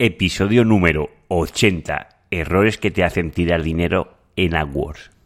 Episodio 0.00 0.64
número 0.64 1.10
80. 1.26 2.26
Errores 2.30 2.78
que 2.78 2.92
te 2.92 3.02
hacen 3.02 3.32
tirar 3.32 3.64
dinero 3.64 4.14
en 4.36 4.54
AdWords. 4.54 5.17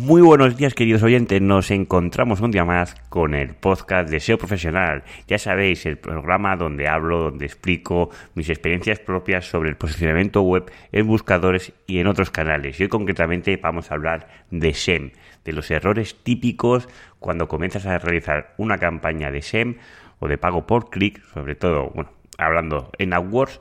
Muy 0.00 0.22
buenos 0.22 0.56
días 0.56 0.72
queridos 0.72 1.02
oyentes, 1.02 1.42
nos 1.42 1.70
encontramos 1.70 2.40
un 2.40 2.50
día 2.50 2.64
más 2.64 2.94
con 3.10 3.34
el 3.34 3.54
podcast 3.54 4.08
de 4.08 4.18
SEO 4.18 4.38
Profesional. 4.38 5.04
Ya 5.28 5.36
sabéis, 5.36 5.84
el 5.84 5.98
programa 5.98 6.56
donde 6.56 6.88
hablo, 6.88 7.18
donde 7.18 7.44
explico 7.44 8.08
mis 8.34 8.48
experiencias 8.48 8.98
propias 8.98 9.44
sobre 9.44 9.68
el 9.68 9.76
posicionamiento 9.76 10.40
web 10.40 10.72
en 10.92 11.06
buscadores 11.06 11.74
y 11.86 11.98
en 11.98 12.06
otros 12.06 12.30
canales. 12.30 12.80
Y 12.80 12.84
hoy 12.84 12.88
concretamente 12.88 13.58
vamos 13.58 13.90
a 13.90 13.94
hablar 13.94 14.26
de 14.50 14.72
SEM, 14.72 15.10
de 15.44 15.52
los 15.52 15.70
errores 15.70 16.16
típicos 16.22 16.88
cuando 17.18 17.46
comienzas 17.46 17.84
a 17.84 17.98
realizar 17.98 18.54
una 18.56 18.78
campaña 18.78 19.30
de 19.30 19.42
SEM 19.42 19.76
o 20.18 20.28
de 20.28 20.38
pago 20.38 20.66
por 20.66 20.88
clic, 20.88 21.22
sobre 21.34 21.56
todo, 21.56 21.90
bueno, 21.90 22.10
hablando 22.38 22.90
en 22.96 23.12
AdWords, 23.12 23.60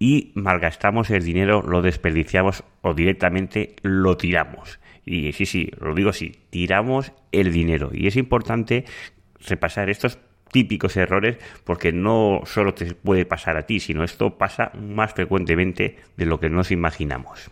y 0.00 0.32
malgastamos 0.34 1.10
el 1.10 1.22
dinero, 1.22 1.62
lo 1.62 1.80
desperdiciamos 1.80 2.64
o 2.82 2.92
directamente 2.92 3.76
lo 3.82 4.16
tiramos. 4.16 4.79
Y 5.04 5.32
sí, 5.32 5.46
sí, 5.46 5.70
lo 5.80 5.94
digo 5.94 6.10
así, 6.10 6.32
tiramos 6.50 7.12
el 7.32 7.52
dinero. 7.52 7.90
Y 7.92 8.06
es 8.06 8.16
importante 8.16 8.84
repasar 9.46 9.90
estos 9.90 10.18
típicos 10.50 10.96
errores 10.96 11.38
porque 11.64 11.92
no 11.92 12.42
solo 12.44 12.74
te 12.74 12.94
puede 12.94 13.24
pasar 13.24 13.56
a 13.56 13.66
ti, 13.66 13.80
sino 13.80 14.04
esto 14.04 14.36
pasa 14.36 14.72
más 14.74 15.14
frecuentemente 15.14 15.96
de 16.16 16.26
lo 16.26 16.40
que 16.40 16.50
nos 16.50 16.70
imaginamos. 16.70 17.50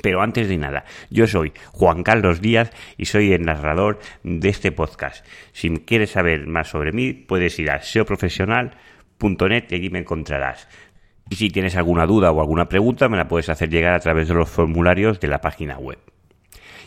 Pero 0.00 0.22
antes 0.22 0.48
de 0.48 0.56
nada, 0.56 0.84
yo 1.10 1.26
soy 1.26 1.52
Juan 1.72 2.02
Carlos 2.02 2.40
Díaz 2.40 2.70
y 2.96 3.04
soy 3.04 3.32
el 3.32 3.42
narrador 3.42 3.98
de 4.22 4.48
este 4.48 4.72
podcast. 4.72 5.26
Si 5.52 5.68
quieres 5.78 6.10
saber 6.10 6.46
más 6.46 6.68
sobre 6.68 6.92
mí, 6.92 7.12
puedes 7.12 7.58
ir 7.58 7.70
a 7.70 7.82
seoprofesional.net 7.82 9.64
y 9.68 9.74
allí 9.74 9.90
me 9.90 9.98
encontrarás. 9.98 10.66
Y 11.28 11.36
si 11.36 11.50
tienes 11.50 11.76
alguna 11.76 12.06
duda 12.06 12.32
o 12.32 12.40
alguna 12.40 12.68
pregunta, 12.68 13.08
me 13.08 13.18
la 13.18 13.28
puedes 13.28 13.50
hacer 13.50 13.68
llegar 13.68 13.92
a 13.92 14.00
través 14.00 14.28
de 14.28 14.34
los 14.34 14.48
formularios 14.48 15.20
de 15.20 15.28
la 15.28 15.40
página 15.40 15.78
web. 15.78 15.98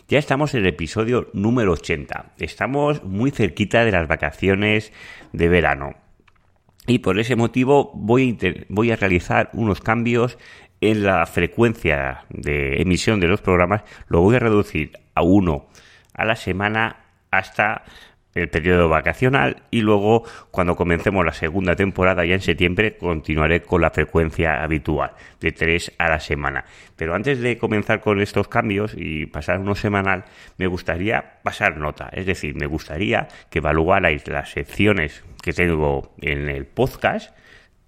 Ya 0.08 0.20
estamos 0.20 0.54
en 0.54 0.60
el 0.60 0.68
episodio 0.68 1.32
número 1.34 1.74
80. 1.74 2.34
Estamos 2.38 3.04
muy 3.04 3.32
cerquita 3.32 3.84
de 3.84 3.92
las 3.92 4.08
vacaciones 4.08 4.94
de 5.34 5.50
verano. 5.50 5.96
Y 6.86 7.00
por 7.00 7.18
ese 7.18 7.36
motivo 7.36 7.90
voy 7.96 8.38
a, 8.92 8.96
realizar 8.98 9.50
unos 9.54 9.82
cambios 9.82 10.38
en 10.80 11.04
la 11.04 11.26
frecuencia 11.26 12.26
de 12.30 12.84
emisión 12.84 13.20
de 13.20 13.28
los 13.28 13.42
programas. 13.42 13.82
Lo 14.08 14.22
voy 14.22 14.36
a 14.36 14.40
reducir 14.40 14.92
a 15.16 15.24
uno 15.24 15.70
a 16.14 16.24
la 16.24 16.36
semana 16.36 16.98
hasta 17.32 17.84
el 18.36 18.50
periodo 18.50 18.90
vacacional 18.90 19.64
y 19.72 19.82
luego 19.82 20.24
cuando 20.52 20.76
comencemos 20.76 21.26
la 21.26 21.34
segunda 21.34 21.76
temporada 21.76 22.26
ya 22.26 22.36
en 22.36 22.42
septiembre 22.42 22.98
continuaré 22.98 23.62
con 23.62 23.82
la 23.82 23.92
frecuencia 23.92 24.62
habitual 24.62 25.14
de 25.40 25.54
tres 25.54 25.94
a 25.98 26.10
la 26.10 26.20
semana. 26.20 26.66
Pero 26.98 27.16
antes 27.16 27.40
de 27.40 27.58
comenzar 27.58 28.02
con 28.02 28.22
estos 28.22 28.48
cambios 28.50 28.94
y 28.96 29.26
pasar 29.26 29.60
uno 29.60 29.74
semanal, 29.74 30.26
me 30.58 30.68
gustaría 30.68 31.42
pasar 31.44 31.78
nota, 31.78 32.10
es 32.12 32.26
decir, 32.26 32.56
me 32.56 32.66
gustaría 32.68 33.28
que 33.50 33.60
evaluarais 33.60 34.28
las 34.28 34.52
secciones 34.52 35.24
que 35.42 35.54
tengo 35.54 36.14
en 36.22 36.50
el 36.50 36.66
podcast 36.66 37.36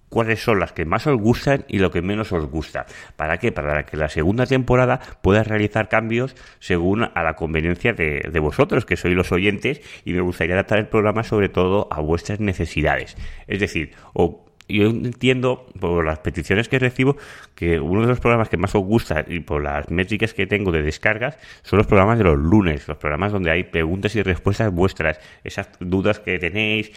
cuáles 0.09 0.41
son 0.41 0.59
las 0.59 0.71
que 0.71 0.85
más 0.85 1.07
os 1.07 1.17
gustan 1.17 1.65
y 1.67 1.79
lo 1.79 1.91
que 1.91 2.01
menos 2.01 2.31
os 2.31 2.45
gusta. 2.45 2.85
¿Para 3.15 3.37
qué? 3.37 3.51
Para 3.51 3.85
que 3.85 3.97
la 3.97 4.09
segunda 4.09 4.45
temporada 4.45 4.99
pueda 5.21 5.43
realizar 5.43 5.89
cambios 5.89 6.35
según 6.59 7.03
a 7.03 7.23
la 7.23 7.35
conveniencia 7.35 7.93
de, 7.93 8.39
vosotros, 8.39 8.85
que 8.85 8.97
sois 8.97 9.15
los 9.15 9.31
oyentes, 9.31 9.81
y 10.05 10.13
me 10.13 10.21
gustaría 10.21 10.55
adaptar 10.55 10.79
el 10.79 10.87
programa 10.87 11.23
sobre 11.23 11.49
todo 11.49 11.87
a 11.91 11.99
vuestras 12.01 12.39
necesidades. 12.39 13.17
Es 13.47 13.59
decir, 13.59 13.91
o 14.13 14.45
yo 14.69 14.87
entiendo 14.87 15.65
por 15.79 16.05
las 16.05 16.19
peticiones 16.19 16.67
que 16.67 16.77
recibo 16.77 17.15
que 17.55 17.79
uno 17.79 18.01
de 18.01 18.07
los 18.07 18.19
programas 18.19 18.49
que 18.49 18.57
más 18.57 18.75
os 18.75 18.83
gusta 18.83 19.23
y 19.27 19.39
por 19.39 19.63
las 19.63 19.89
métricas 19.89 20.33
que 20.33 20.45
tengo 20.45 20.71
de 20.71 20.81
descargas 20.81 21.37
son 21.61 21.77
los 21.77 21.87
programas 21.87 22.17
de 22.17 22.25
los 22.25 22.37
lunes, 22.37 22.87
los 22.87 22.97
programas 22.97 23.31
donde 23.31 23.51
hay 23.51 23.63
preguntas 23.63 24.15
y 24.15 24.23
respuestas 24.23 24.71
vuestras, 24.73 25.19
esas 25.43 25.69
dudas 25.79 26.19
que 26.19 26.37
tenéis, 26.37 26.91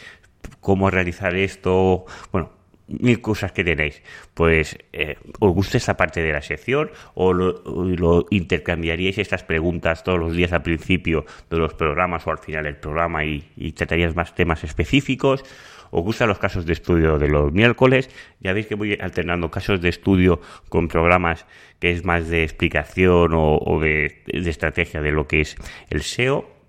cómo 0.61 0.91
realizar 0.91 1.37
esto, 1.37 2.07
bueno, 2.33 2.51
mil 2.99 3.21
cosas 3.21 3.53
que 3.53 3.65
tenéis, 3.65 4.03
pues 4.35 4.79
eh, 4.93 5.17
os 5.39 5.53
gusta 5.55 5.79
esa 5.79 5.97
parte 5.97 6.23
de 6.23 6.33
la 6.33 6.43
sección 6.43 6.91
o 7.15 7.33
lo, 7.33 8.27
intercambiaríais 8.31 9.19
estas 9.19 9.45
preguntas 9.45 10.03
todos 10.03 10.19
los 10.19 10.35
días 10.35 10.53
al 10.53 10.63
principio 10.63 11.25
de 11.49 11.59
los 11.59 11.75
programas 11.75 12.27
o 12.27 12.31
al 12.31 12.39
final 12.39 12.65
del 12.65 12.77
programa 12.77 13.25
y, 13.25 13.43
trataríais 13.73 14.15
más 14.15 14.35
temas 14.35 14.65
específicos. 14.65 15.45
¿Os 15.93 16.05
gustan 16.05 16.29
los 16.29 16.39
casos 16.39 16.67
de 16.67 16.73
estudio 16.73 17.19
de 17.19 17.29
los 17.29 17.53
miércoles? 17.53 18.11
Ya 18.39 18.53
veis 18.53 18.67
que 18.67 18.77
voy 18.77 18.97
alternando 19.01 19.51
casos 19.51 19.81
de 19.81 19.89
estudio 19.89 20.41
con 20.69 20.87
programas 20.87 21.47
que 21.81 21.91
es 21.91 22.05
más 22.05 22.29
de 22.29 22.45
explicación 22.45 23.33
o, 23.35 23.81
de 23.81 24.23
estrategia 24.27 25.01
de 25.01 25.11
lo 25.11 25.27
que 25.27 25.41
es 25.41 25.57
el 25.91 26.03
SEO 26.03 26.60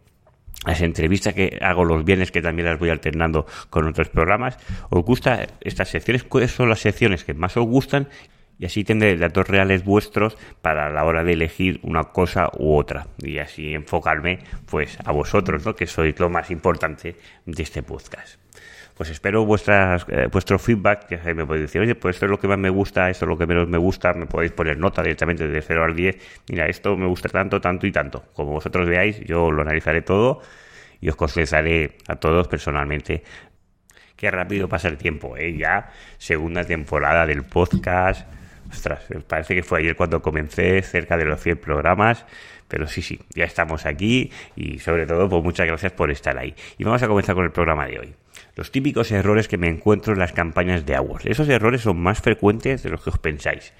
las 0.65 0.81
entrevistas 0.81 1.33
que 1.33 1.57
hago 1.61 1.85
los 1.85 2.05
viernes, 2.05 2.31
que 2.31 2.41
también 2.41 2.67
las 2.67 2.79
voy 2.79 2.89
alternando 2.89 3.45
con 3.69 3.87
otros 3.87 4.09
programas. 4.09 4.57
¿Os 4.89 5.03
gustan 5.03 5.47
estas 5.61 5.89
secciones? 5.89 6.23
¿Cuáles 6.23 6.51
son 6.51 6.69
las 6.69 6.79
secciones 6.79 7.23
que 7.23 7.33
más 7.33 7.57
os 7.57 7.65
gustan? 7.65 8.07
Y 8.59 8.65
así 8.65 8.83
tendré 8.83 9.17
datos 9.17 9.47
reales 9.47 9.83
vuestros 9.83 10.37
para 10.61 10.91
la 10.91 11.03
hora 11.03 11.23
de 11.23 11.33
elegir 11.33 11.79
una 11.81 12.03
cosa 12.03 12.51
u 12.59 12.75
otra. 12.75 13.07
Y 13.17 13.39
así 13.39 13.73
enfocarme 13.73 14.39
pues 14.69 14.99
a 15.03 15.11
vosotros, 15.11 15.65
¿no? 15.65 15.75
que 15.75 15.87
sois 15.87 16.19
lo 16.19 16.29
más 16.29 16.51
importante 16.51 17.15
de 17.45 17.63
este 17.63 17.81
podcast 17.81 18.40
pues 19.01 19.09
espero 19.09 19.43
vuestras, 19.45 20.05
eh, 20.09 20.27
vuestro 20.31 20.59
feedback, 20.59 21.07
que 21.07 21.33
me 21.33 21.43
podéis 21.43 21.63
decir, 21.63 21.81
oye, 21.81 21.95
pues 21.95 22.17
esto 22.17 22.27
es 22.27 22.29
lo 22.29 22.39
que 22.39 22.47
más 22.47 22.59
me 22.59 22.69
gusta, 22.69 23.09
esto 23.09 23.25
es 23.25 23.29
lo 23.29 23.35
que 23.35 23.47
menos 23.47 23.67
me 23.67 23.79
gusta, 23.79 24.13
me 24.13 24.27
podéis 24.27 24.51
poner 24.51 24.77
nota 24.77 25.01
directamente 25.01 25.47
de 25.47 25.59
0 25.59 25.85
al 25.85 25.95
10, 25.95 26.43
mira, 26.49 26.67
esto 26.67 26.95
me 26.95 27.07
gusta 27.07 27.27
tanto, 27.27 27.59
tanto 27.59 27.87
y 27.87 27.91
tanto. 27.91 28.23
Como 28.35 28.51
vosotros 28.51 28.87
veáis, 28.87 29.19
yo 29.21 29.49
lo 29.49 29.63
analizaré 29.63 30.03
todo 30.03 30.43
y 30.99 31.09
os 31.09 31.15
contestaré 31.15 31.97
a 32.07 32.17
todos 32.17 32.47
personalmente. 32.47 33.23
Qué 34.15 34.29
rápido 34.29 34.69
pasa 34.69 34.87
el 34.87 34.97
tiempo, 34.97 35.35
¿eh? 35.35 35.57
Ya 35.57 35.89
segunda 36.19 36.63
temporada 36.63 37.25
del 37.25 37.41
podcast. 37.41 38.27
Ostras, 38.69 39.07
parece 39.27 39.55
que 39.55 39.63
fue 39.63 39.79
ayer 39.79 39.95
cuando 39.95 40.21
comencé, 40.21 40.79
cerca 40.83 41.17
de 41.17 41.25
los 41.25 41.41
100 41.41 41.57
programas. 41.57 42.23
Pero 42.67 42.85
sí, 42.85 43.01
sí, 43.01 43.19
ya 43.33 43.45
estamos 43.45 43.87
aquí 43.87 44.31
y 44.55 44.77
sobre 44.77 45.07
todo, 45.07 45.27
pues 45.27 45.43
muchas 45.43 45.65
gracias 45.65 45.91
por 45.91 46.11
estar 46.11 46.37
ahí. 46.37 46.53
Y 46.77 46.83
vamos 46.83 47.01
a 47.01 47.07
comenzar 47.07 47.33
con 47.33 47.45
el 47.45 47.51
programa 47.51 47.87
de 47.87 47.97
hoy. 47.97 48.13
Los 48.55 48.71
típicos 48.71 49.11
errores 49.11 49.47
que 49.47 49.57
me 49.57 49.69
encuentro 49.69 50.13
en 50.13 50.19
las 50.19 50.33
campañas 50.33 50.85
de 50.85 50.95
AdWords. 50.95 51.25
Esos 51.25 51.47
errores 51.49 51.81
son 51.81 51.99
más 51.99 52.21
frecuentes 52.21 52.83
de 52.83 52.89
los 52.89 53.03
que 53.03 53.09
os 53.09 53.17
pensáis. 53.17 53.73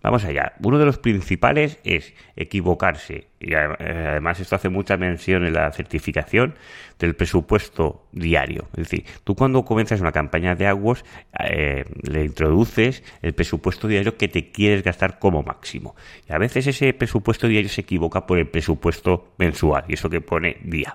Vamos 0.00 0.24
allá. 0.24 0.52
Uno 0.62 0.78
de 0.78 0.84
los 0.84 0.98
principales 0.98 1.80
es 1.82 2.14
equivocarse. 2.36 3.28
Y 3.40 3.54
eh, 3.54 3.58
además 3.58 4.38
esto 4.38 4.54
hace 4.54 4.68
mucha 4.68 4.96
mención 4.96 5.44
en 5.44 5.54
la 5.54 5.72
certificación 5.72 6.54
del 7.00 7.16
presupuesto 7.16 8.06
diario. 8.12 8.68
Es 8.76 8.88
decir, 8.88 9.04
tú 9.24 9.34
cuando 9.34 9.64
comienzas 9.64 10.00
una 10.00 10.12
campaña 10.12 10.54
de 10.54 10.68
AdWords 10.68 11.04
eh, 11.50 11.84
le 12.02 12.24
introduces 12.24 13.02
el 13.22 13.34
presupuesto 13.34 13.88
diario 13.88 14.16
que 14.16 14.28
te 14.28 14.52
quieres 14.52 14.84
gastar 14.84 15.18
como 15.18 15.42
máximo. 15.42 15.96
Y 16.28 16.32
a 16.32 16.38
veces 16.38 16.68
ese 16.68 16.92
presupuesto 16.92 17.48
diario 17.48 17.68
se 17.68 17.80
equivoca 17.80 18.24
por 18.24 18.38
el 18.38 18.46
presupuesto 18.46 19.32
mensual. 19.36 19.84
Y 19.88 19.94
eso 19.94 20.08
que 20.08 20.20
pone 20.20 20.58
día 20.62 20.94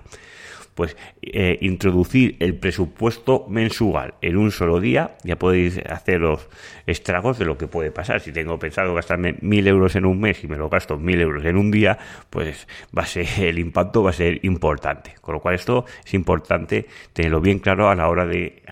pues 0.74 0.96
eh, 1.22 1.58
introducir 1.60 2.36
el 2.40 2.56
presupuesto 2.56 3.46
mensual 3.48 4.14
en 4.20 4.36
un 4.36 4.50
solo 4.50 4.80
día, 4.80 5.16
ya 5.22 5.36
podéis 5.36 5.78
hacer 5.78 6.20
los 6.20 6.48
estragos 6.86 7.38
de 7.38 7.44
lo 7.44 7.56
que 7.56 7.66
puede 7.66 7.90
pasar. 7.90 8.20
Si 8.20 8.32
tengo 8.32 8.58
pensado 8.58 8.94
gastarme 8.94 9.36
mil 9.40 9.66
euros 9.66 9.96
en 9.96 10.04
un 10.04 10.20
mes 10.20 10.42
y 10.44 10.48
me 10.48 10.56
lo 10.56 10.68
gasto 10.68 10.96
mil 10.96 11.20
euros 11.20 11.44
en 11.44 11.56
un 11.56 11.70
día, 11.70 11.98
pues 12.30 12.66
va 12.96 13.02
a 13.02 13.06
ser, 13.06 13.26
el 13.38 13.58
impacto 13.58 14.02
va 14.02 14.10
a 14.10 14.14
ser 14.14 14.44
importante. 14.44 15.14
Con 15.20 15.34
lo 15.34 15.40
cual 15.40 15.54
esto 15.54 15.84
es 16.04 16.14
importante 16.14 16.86
tenerlo 17.12 17.40
bien 17.40 17.58
claro 17.58 17.88
a 17.88 17.94
la 17.94 18.08
hora 18.08 18.26
de 18.26 18.62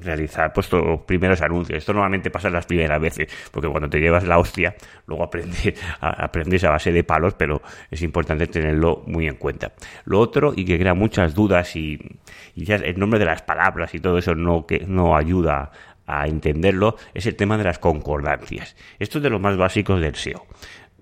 realizar 0.00 0.52
pues 0.52 0.70
los 0.72 1.00
primeros 1.02 1.40
anuncios. 1.42 1.78
Esto 1.78 1.92
normalmente 1.92 2.30
pasa 2.30 2.50
las 2.50 2.66
primeras 2.66 3.00
veces, 3.00 3.28
porque 3.50 3.68
cuando 3.68 3.88
te 3.88 3.98
llevas 3.98 4.24
la 4.24 4.38
hostia, 4.38 4.74
luego 5.06 5.24
aprendes 5.24 5.74
a, 6.00 6.24
aprendes 6.24 6.64
a 6.64 6.70
base 6.70 6.92
de 6.92 7.04
palos, 7.04 7.34
pero 7.34 7.62
es 7.90 8.02
importante 8.02 8.46
tenerlo 8.46 9.02
muy 9.06 9.26
en 9.26 9.36
cuenta. 9.36 9.72
Lo 10.04 10.20
otro, 10.20 10.52
y 10.54 10.64
que 10.64 10.78
crea 10.78 10.94
muchas 10.94 11.34
dudas 11.34 11.76
y, 11.76 11.98
ya 12.54 12.76
el 12.76 12.98
nombre 12.98 13.18
de 13.18 13.24
las 13.24 13.42
palabras 13.42 13.94
y 13.94 14.00
todo 14.00 14.18
eso 14.18 14.34
no, 14.34 14.66
que, 14.66 14.84
no 14.86 15.16
ayuda 15.16 15.70
a 16.06 16.26
entenderlo, 16.26 16.96
es 17.14 17.26
el 17.26 17.36
tema 17.36 17.56
de 17.56 17.64
las 17.64 17.78
concordancias. 17.78 18.76
Esto 18.98 19.18
es 19.18 19.24
de 19.24 19.30
los 19.30 19.40
más 19.40 19.56
básicos 19.56 20.00
del 20.00 20.16
SEO 20.16 20.44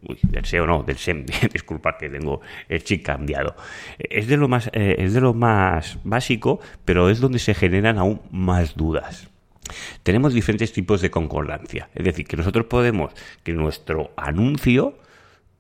uy, 0.03 0.19
del 0.23 0.45
SEO 0.45 0.67
no, 0.67 0.83
del 0.83 0.97
SEM, 0.97 1.27
disculpa 1.53 1.97
que 1.97 2.09
tengo 2.09 2.41
el 2.69 2.83
chip 2.85 3.05
cambiado. 3.05 3.57
Es 3.99 4.27
de 4.27 4.37
lo 4.37 4.49
más, 4.49 4.71
eh, 4.73 4.97
es 4.99 5.15
de 5.15 5.21
lo 5.21 5.35
más 5.35 5.99
básico, 6.05 6.61
pero 6.85 7.09
es 7.09 7.21
donde 7.21 7.39
se 7.39 7.55
generan 7.55 7.99
aún 7.99 8.21
más 8.31 8.77
dudas. 8.77 9.29
tenemos 10.03 10.33
diferentes 10.33 10.73
tipos 10.73 11.01
de 11.01 11.11
concordancia. 11.11 11.91
Es 11.95 12.05
decir, 12.05 12.27
que 12.27 12.37
nosotros 12.37 12.67
podemos 12.67 13.13
que 13.43 13.53
nuestro 13.53 14.13
anuncio 14.17 14.99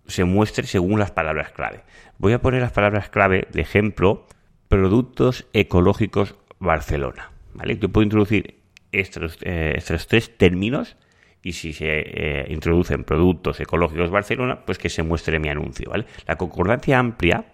se 0.06 0.24
muestre 0.24 0.66
según 0.66 0.98
las 0.98 1.10
palabras 1.10 1.52
clave. 1.52 1.82
Voy 2.18 2.32
a 2.32 2.40
poner 2.40 2.62
las 2.62 2.72
palabras 2.72 3.10
clave 3.10 3.46
de 3.52 3.60
ejemplo, 3.60 4.26
productos 4.68 5.46
ecológicos 5.52 6.34
Barcelona. 6.58 7.30
¿vale? 7.54 7.78
Yo 7.78 7.90
puedo 7.90 8.04
introducir 8.04 8.58
estos, 8.92 9.38
eh, 9.42 9.74
estos 9.76 10.06
tres 10.06 10.36
términos 10.36 10.96
y 11.48 11.52
si 11.52 11.72
se 11.72 11.86
eh, 11.88 12.46
introducen 12.50 13.04
productos 13.04 13.58
ecológicos 13.58 14.10
Barcelona, 14.10 14.60
pues 14.66 14.76
que 14.76 14.90
se 14.90 15.02
muestre 15.02 15.38
mi 15.38 15.48
anuncio. 15.48 15.88
¿vale? 15.90 16.04
La 16.26 16.36
concordancia 16.36 16.98
amplia 16.98 17.46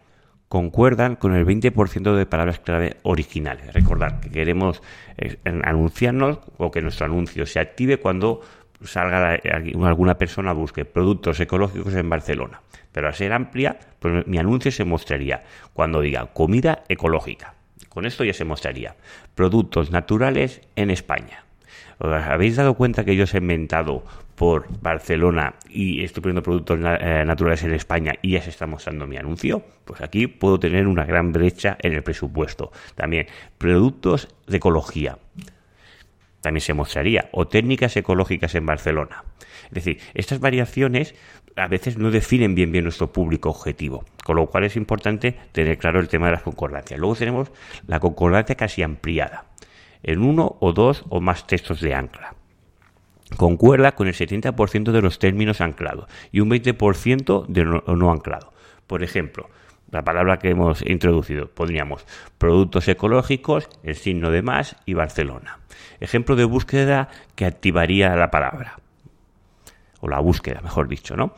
concuerdan 0.49 1.15
con 1.15 1.33
el 1.33 1.47
20% 1.47 2.17
de 2.17 2.27
palabras 2.27 2.59
clave 2.59 2.97
originales. 3.05 3.73
Recordad 3.73 4.19
que 4.19 4.31
queremos 4.31 4.83
eh, 5.17 5.37
anunciarnos 5.63 6.41
o 6.57 6.73
que 6.73 6.83
nuestro 6.83 7.07
anuncio 7.07 7.47
se 7.47 7.61
active 7.61 7.99
cuando 7.99 8.41
salga 8.83 9.39
alguna 9.85 10.19
persona 10.19 10.53
busque 10.53 10.85
productos 10.85 11.39
ecológicos 11.39 11.95
en 11.95 12.11
Barcelona. 12.11 12.63
Pero 12.91 13.07
al 13.07 13.15
ser 13.15 13.33
amplia, 13.33 13.79
pues 14.01 14.27
mi 14.27 14.39
anuncio 14.39 14.73
se 14.73 14.85
mostraría 14.85 15.45
cuando 15.73 16.01
diga 16.01 16.27
comida 16.33 16.83
ecológica. 16.89 17.55
Con 17.89 18.07
esto 18.07 18.25
ya 18.25 18.35
se 18.35 18.45
mostraría 18.45 18.97
productos 19.37 19.93
naturales 19.93 20.63
en 20.75 20.91
España. 20.91 21.44
¿Os 21.99 22.13
habéis 22.13 22.57
dado 22.57 22.75
cuenta 22.75 23.05
que 23.05 23.17
yo 23.17 23.25
os 23.25 23.35
he 23.35 23.39
inventado 23.39 24.05
por 24.35 24.67
Barcelona 24.81 25.55
y 25.69 26.03
estoy 26.03 26.23
poniendo 26.23 26.43
productos 26.43 26.79
eh, 26.83 27.25
naturales 27.25 27.63
en 27.63 27.73
España 27.73 28.15
y 28.21 28.33
ya 28.33 28.43
se 28.43 28.51
está 28.51 28.67
mostrando 28.67 29.07
mi 29.07 29.17
anuncio? 29.17 29.63
Pues 29.85 30.01
aquí 30.01 30.27
puedo 30.27 30.59
tener 30.59 30.87
una 30.87 31.05
gran 31.05 31.33
brecha 31.33 31.77
en 31.81 31.95
el 31.95 32.03
presupuesto. 32.03 32.73
También 32.95 33.27
productos 33.59 34.29
de 34.47 34.57
ecología. 34.57 35.19
También 36.41 36.61
se 36.61 36.75
mostraría. 36.75 37.29
O 37.33 37.49
técnicas 37.49 37.97
ecológicas 37.97 38.55
en 38.55 38.67
Barcelona. 38.67 39.25
Es 39.69 39.73
decir, 39.73 39.99
estas 40.13 40.41
variaciones 40.41 41.15
a 41.57 41.69
veces 41.69 41.97
no 41.97 42.11
definen 42.11 42.55
bien 42.55 42.73
bien 42.73 42.85
nuestro 42.85 43.13
público 43.13 43.49
objetivo, 43.49 44.05
con 44.25 44.37
lo 44.37 44.47
cual 44.47 44.65
es 44.65 44.77
importante 44.77 45.37
tener 45.53 45.79
claro 45.79 46.01
el 46.01 46.09
tema 46.09 46.27
de 46.27 46.33
las 46.33 46.43
concordancias. 46.43 46.99
Luego 46.99 47.15
tenemos 47.15 47.53
la 47.87 48.01
concordancia 48.01 48.57
casi 48.57 48.83
ampliada 48.83 49.47
en 50.05 50.23
uno 50.23 50.57
o 50.61 50.73
dos 50.73 51.05
o 51.09 51.21
más 51.21 51.47
textos 51.47 51.81
de 51.81 51.95
ancla. 51.95 52.35
Concuerda 53.37 53.93
con 53.93 54.07
el 54.07 54.15
70% 54.15 54.93
de 54.93 55.03
los 55.03 55.19
términos 55.19 55.61
anclados 55.61 56.09
y 56.31 56.41
un 56.41 56.51
20% 56.51 57.47
de 57.47 57.65
no, 57.65 57.83
no 57.87 58.13
anclado. 58.13 58.53
Por 58.87 59.03
ejemplo, 59.03 59.49
la 59.91 60.05
palabra 60.05 60.39
que 60.39 60.51
hemos 60.51 60.83
introducido, 60.83 61.49
podríamos 61.49 62.07
productos 62.39 62.87
ecológicos, 62.89 63.69
el 63.83 63.97
signo 63.97 64.31
de 64.31 64.43
más 64.43 64.77
y 64.87 64.95
Barcelona. 64.95 65.61
Ejemplo 66.01 66.37
de 66.37 66.45
búsqueda 66.45 67.09
que 67.35 67.47
activaría 67.47 68.15
la 68.17 68.31
palabra, 68.31 68.79
o 70.01 70.09
la 70.09 70.21
búsqueda, 70.21 70.61
mejor 70.61 70.89
dicho, 70.89 71.17
¿no? 71.17 71.35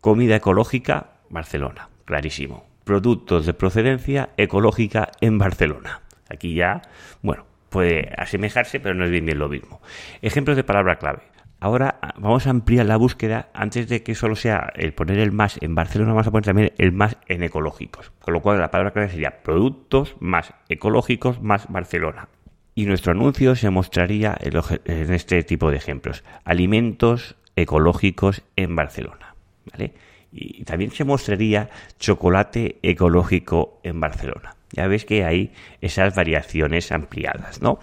Comida 0.00 0.36
ecológica, 0.36 1.10
Barcelona, 1.28 1.88
clarísimo. 2.04 2.64
Productos 2.84 3.44
de 3.44 3.52
procedencia 3.52 4.30
ecológica 4.36 5.10
en 5.20 5.36
Barcelona. 5.36 6.00
Aquí 6.30 6.54
ya, 6.54 6.82
bueno, 7.20 7.44
puede 7.68 8.12
asemejarse, 8.16 8.80
pero 8.80 8.94
no 8.94 9.04
es 9.04 9.10
bien 9.10 9.38
lo 9.38 9.48
mismo. 9.48 9.80
Ejemplos 10.22 10.56
de 10.56 10.64
palabra 10.64 10.96
clave. 10.96 11.20
Ahora 11.60 11.98
vamos 12.16 12.46
a 12.46 12.50
ampliar 12.50 12.86
la 12.86 12.96
búsqueda 12.96 13.48
antes 13.52 13.88
de 13.88 14.04
que 14.04 14.14
solo 14.14 14.36
sea 14.36 14.72
el 14.76 14.94
poner 14.94 15.18
el 15.18 15.32
más 15.32 15.58
en 15.60 15.74
Barcelona, 15.74 16.12
vamos 16.12 16.28
a 16.28 16.30
poner 16.30 16.44
también 16.44 16.72
el 16.78 16.92
más 16.92 17.16
en 17.26 17.42
ecológicos. 17.42 18.12
Con 18.20 18.34
lo 18.34 18.40
cual 18.40 18.60
la 18.60 18.70
palabra 18.70 18.92
clave 18.92 19.10
sería 19.10 19.42
productos 19.42 20.14
más 20.20 20.54
ecológicos 20.68 21.42
más 21.42 21.66
Barcelona. 21.68 22.28
Y 22.76 22.86
nuestro 22.86 23.10
anuncio 23.10 23.56
se 23.56 23.70
mostraría 23.70 24.38
en 24.40 25.12
este 25.12 25.42
tipo 25.42 25.68
de 25.72 25.78
ejemplos. 25.78 26.22
Alimentos 26.44 27.34
ecológicos 27.56 28.42
en 28.54 28.76
Barcelona. 28.76 29.34
¿vale? 29.72 29.94
Y 30.30 30.62
también 30.62 30.92
se 30.92 31.02
mostraría 31.02 31.70
chocolate 31.98 32.78
ecológico 32.82 33.80
en 33.82 33.98
Barcelona. 33.98 34.54
Ya 34.72 34.86
ves 34.86 35.04
que 35.04 35.24
hay 35.24 35.52
esas 35.80 36.14
variaciones 36.14 36.92
ampliadas, 36.92 37.62
¿no? 37.62 37.78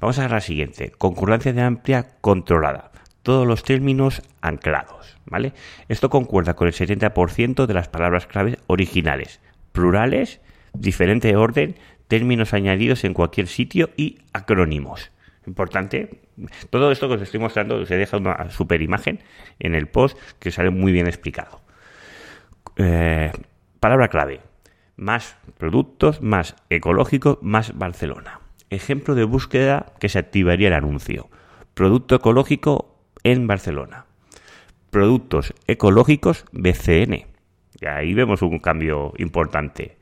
Vamos 0.00 0.18
a 0.18 0.28
la 0.28 0.40
siguiente. 0.40 0.92
Concurrencia 0.96 1.52
de 1.52 1.62
amplia 1.62 2.06
controlada. 2.20 2.90
Todos 3.22 3.46
los 3.46 3.62
términos 3.62 4.22
anclados, 4.40 5.16
¿vale? 5.26 5.52
Esto 5.88 6.10
concuerda 6.10 6.54
con 6.54 6.68
el 6.68 6.74
70% 6.74 7.66
de 7.66 7.74
las 7.74 7.88
palabras 7.88 8.26
claves 8.26 8.58
originales, 8.66 9.40
plurales, 9.72 10.40
diferente 10.74 11.34
orden, 11.34 11.76
términos 12.08 12.54
añadidos 12.54 13.04
en 13.04 13.14
cualquier 13.14 13.48
sitio 13.48 13.90
y 13.96 14.18
acrónimos. 14.32 15.10
Importante. 15.46 16.20
Todo 16.70 16.92
esto 16.92 17.08
que 17.08 17.14
os 17.14 17.22
estoy 17.22 17.40
mostrando 17.40 17.84
se 17.86 17.96
deja 17.96 18.16
una 18.16 18.50
super 18.50 18.82
imagen 18.82 19.20
en 19.58 19.74
el 19.74 19.88
post 19.88 20.18
que 20.38 20.50
sale 20.50 20.70
muy 20.70 20.92
bien 20.92 21.06
explicado. 21.06 21.62
Eh, 22.76 23.32
palabra 23.80 24.08
clave 24.08 24.40
más 24.96 25.36
productos, 25.58 26.22
más 26.22 26.56
ecológicos, 26.70 27.38
más 27.42 27.76
Barcelona. 27.76 28.40
Ejemplo 28.70 29.14
de 29.14 29.24
búsqueda 29.24 29.92
que 30.00 30.08
se 30.08 30.18
activaría 30.18 30.68
el 30.68 30.74
anuncio. 30.74 31.28
Producto 31.74 32.16
ecológico 32.16 32.96
en 33.22 33.46
Barcelona. 33.46 34.06
Productos 34.90 35.54
ecológicos 35.66 36.44
BCN. 36.52 37.26
Y 37.80 37.86
ahí 37.86 38.14
vemos 38.14 38.42
un 38.42 38.58
cambio 38.58 39.12
importante. 39.18 39.98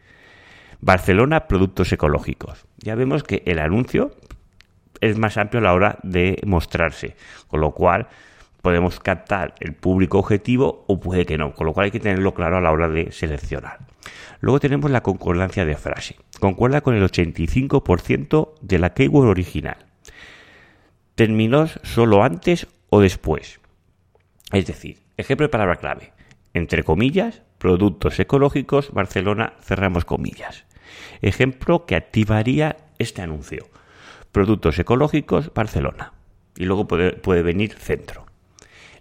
Barcelona, 0.80 1.48
productos 1.48 1.92
ecológicos. 1.92 2.66
Ya 2.78 2.94
vemos 2.94 3.24
que 3.24 3.42
el 3.46 3.58
anuncio 3.58 4.14
es 5.00 5.18
más 5.18 5.36
amplio 5.36 5.60
a 5.60 5.64
la 5.64 5.74
hora 5.74 5.98
de 6.02 6.40
mostrarse, 6.46 7.16
con 7.48 7.60
lo 7.60 7.72
cual 7.72 8.08
podemos 8.64 8.98
captar 8.98 9.54
el 9.60 9.74
público 9.74 10.18
objetivo 10.18 10.86
o 10.88 10.98
puede 10.98 11.26
que 11.26 11.36
no, 11.36 11.52
con 11.52 11.66
lo 11.66 11.74
cual 11.74 11.84
hay 11.84 11.90
que 11.90 12.00
tenerlo 12.00 12.32
claro 12.32 12.56
a 12.56 12.62
la 12.62 12.72
hora 12.72 12.88
de 12.88 13.12
seleccionar. 13.12 13.80
Luego 14.40 14.58
tenemos 14.58 14.90
la 14.90 15.02
concordancia 15.02 15.66
de 15.66 15.76
frase. 15.76 16.16
Concuerda 16.40 16.80
con 16.80 16.94
el 16.94 17.02
85% 17.02 18.54
de 18.62 18.78
la 18.78 18.94
keyword 18.94 19.28
original. 19.28 19.76
Términos 21.14 21.78
solo 21.82 22.24
antes 22.24 22.66
o 22.88 23.02
después. 23.02 23.60
Es 24.50 24.64
decir, 24.64 25.02
ejemplo 25.18 25.44
de 25.44 25.50
palabra 25.50 25.76
clave. 25.76 26.14
Entre 26.54 26.84
comillas, 26.84 27.42
productos 27.58 28.18
ecológicos, 28.18 28.92
Barcelona, 28.92 29.52
cerramos 29.60 30.06
comillas. 30.06 30.64
Ejemplo 31.20 31.84
que 31.84 31.96
activaría 31.96 32.78
este 32.98 33.20
anuncio. 33.20 33.68
Productos 34.32 34.78
ecológicos, 34.78 35.52
Barcelona. 35.52 36.14
Y 36.56 36.64
luego 36.64 36.86
puede, 36.86 37.12
puede 37.12 37.42
venir 37.42 37.74
centro. 37.74 38.23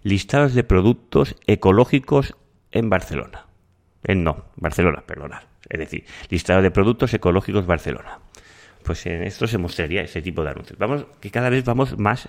Listados 0.04 0.54
de 0.54 0.64
productos 0.64 1.34
ecológicos 1.46 2.36
en 2.72 2.90
Barcelona. 2.90 3.46
En 4.04 4.22
no, 4.22 4.44
Barcelona, 4.56 5.02
perdona. 5.06 5.44
Es 5.66 5.78
decir, 5.78 6.04
listado 6.28 6.60
de 6.60 6.70
productos 6.70 7.14
ecológicos 7.14 7.64
Barcelona. 7.64 8.18
Pues 8.82 9.06
en 9.06 9.22
esto 9.22 9.46
se 9.46 9.56
mostraría 9.56 10.02
ese 10.02 10.20
tipo 10.20 10.44
de 10.44 10.50
anuncios. 10.50 10.78
Vamos, 10.78 11.06
que 11.20 11.30
cada 11.30 11.48
vez 11.48 11.64
vamos 11.64 11.98
más 11.98 12.28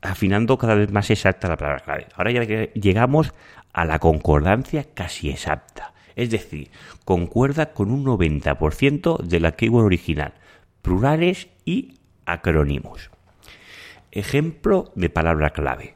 afinando 0.00 0.56
cada 0.56 0.74
vez 0.74 0.90
más 0.90 1.10
exacta 1.10 1.48
la 1.48 1.58
palabra 1.58 1.84
clave. 1.84 2.06
Ahora 2.14 2.30
ya 2.30 2.44
llegamos 2.72 3.34
a 3.74 3.84
la 3.84 3.98
concordancia 3.98 4.86
casi 4.94 5.28
exacta. 5.28 5.92
Es 6.16 6.30
decir, 6.30 6.70
concuerda 7.04 7.74
con 7.74 7.90
un 7.90 8.06
90% 8.06 9.18
de 9.18 9.38
la 9.38 9.52
keyword 9.52 9.84
original, 9.84 10.32
plurales 10.80 11.48
y 11.66 11.98
acrónimos. 12.24 13.10
Ejemplo 14.10 14.92
de 14.94 15.10
palabra 15.10 15.50
clave. 15.50 15.94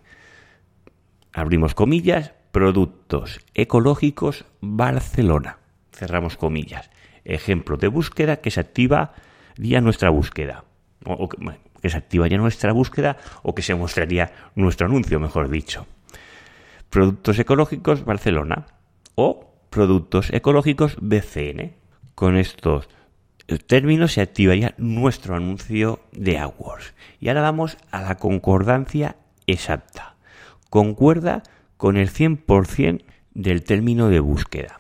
Abrimos 1.37 1.75
comillas, 1.75 2.33
Productos 2.51 3.41
ecológicos 3.53 4.47
Barcelona. 4.63 5.59
Cerramos 5.93 6.39
comillas. 6.39 6.89
Ejemplo 7.27 7.77
de 7.77 7.89
búsqueda 7.89 8.37
que 8.37 8.51
se 8.51 8.61
activa 8.61 9.13
ya 9.59 9.83
nuestra 9.83 10.09
búsqueda. 10.09 10.65
O, 11.05 11.29
que, 11.29 11.37
que 11.83 11.91
se 11.91 11.99
activaría 11.99 12.39
nuestra 12.39 12.73
búsqueda 12.73 13.19
o 13.43 13.55
que 13.55 13.61
se 13.61 13.75
mostraría 13.75 14.33
nuestro 14.55 14.87
anuncio, 14.87 15.21
mejor 15.21 15.51
dicho. 15.51 15.87
Productos 16.89 17.39
ecológicos 17.39 18.07
Barcelona 18.07 18.69
o 19.15 19.53
productos 19.69 20.33
ecológicos 20.33 20.97
BCN. 21.03 21.75
Con 22.15 22.39
estos 22.39 22.89
términos 23.67 24.15
se 24.15 24.23
activaría 24.23 24.73
nuestro 24.79 25.37
anuncio 25.37 26.01
de 26.13 26.39
AdWords. 26.39 26.95
Y 27.21 27.29
ahora 27.29 27.43
vamos 27.43 27.77
a 27.91 28.01
la 28.01 28.15
concordancia 28.15 29.17
exacta. 29.47 30.16
Concuerda 30.77 31.43
con 31.79 31.97
el 31.97 32.11
100% 32.11 33.03
del 33.33 33.65
término 33.65 34.11
de 34.11 34.21
búsqueda. 34.21 34.79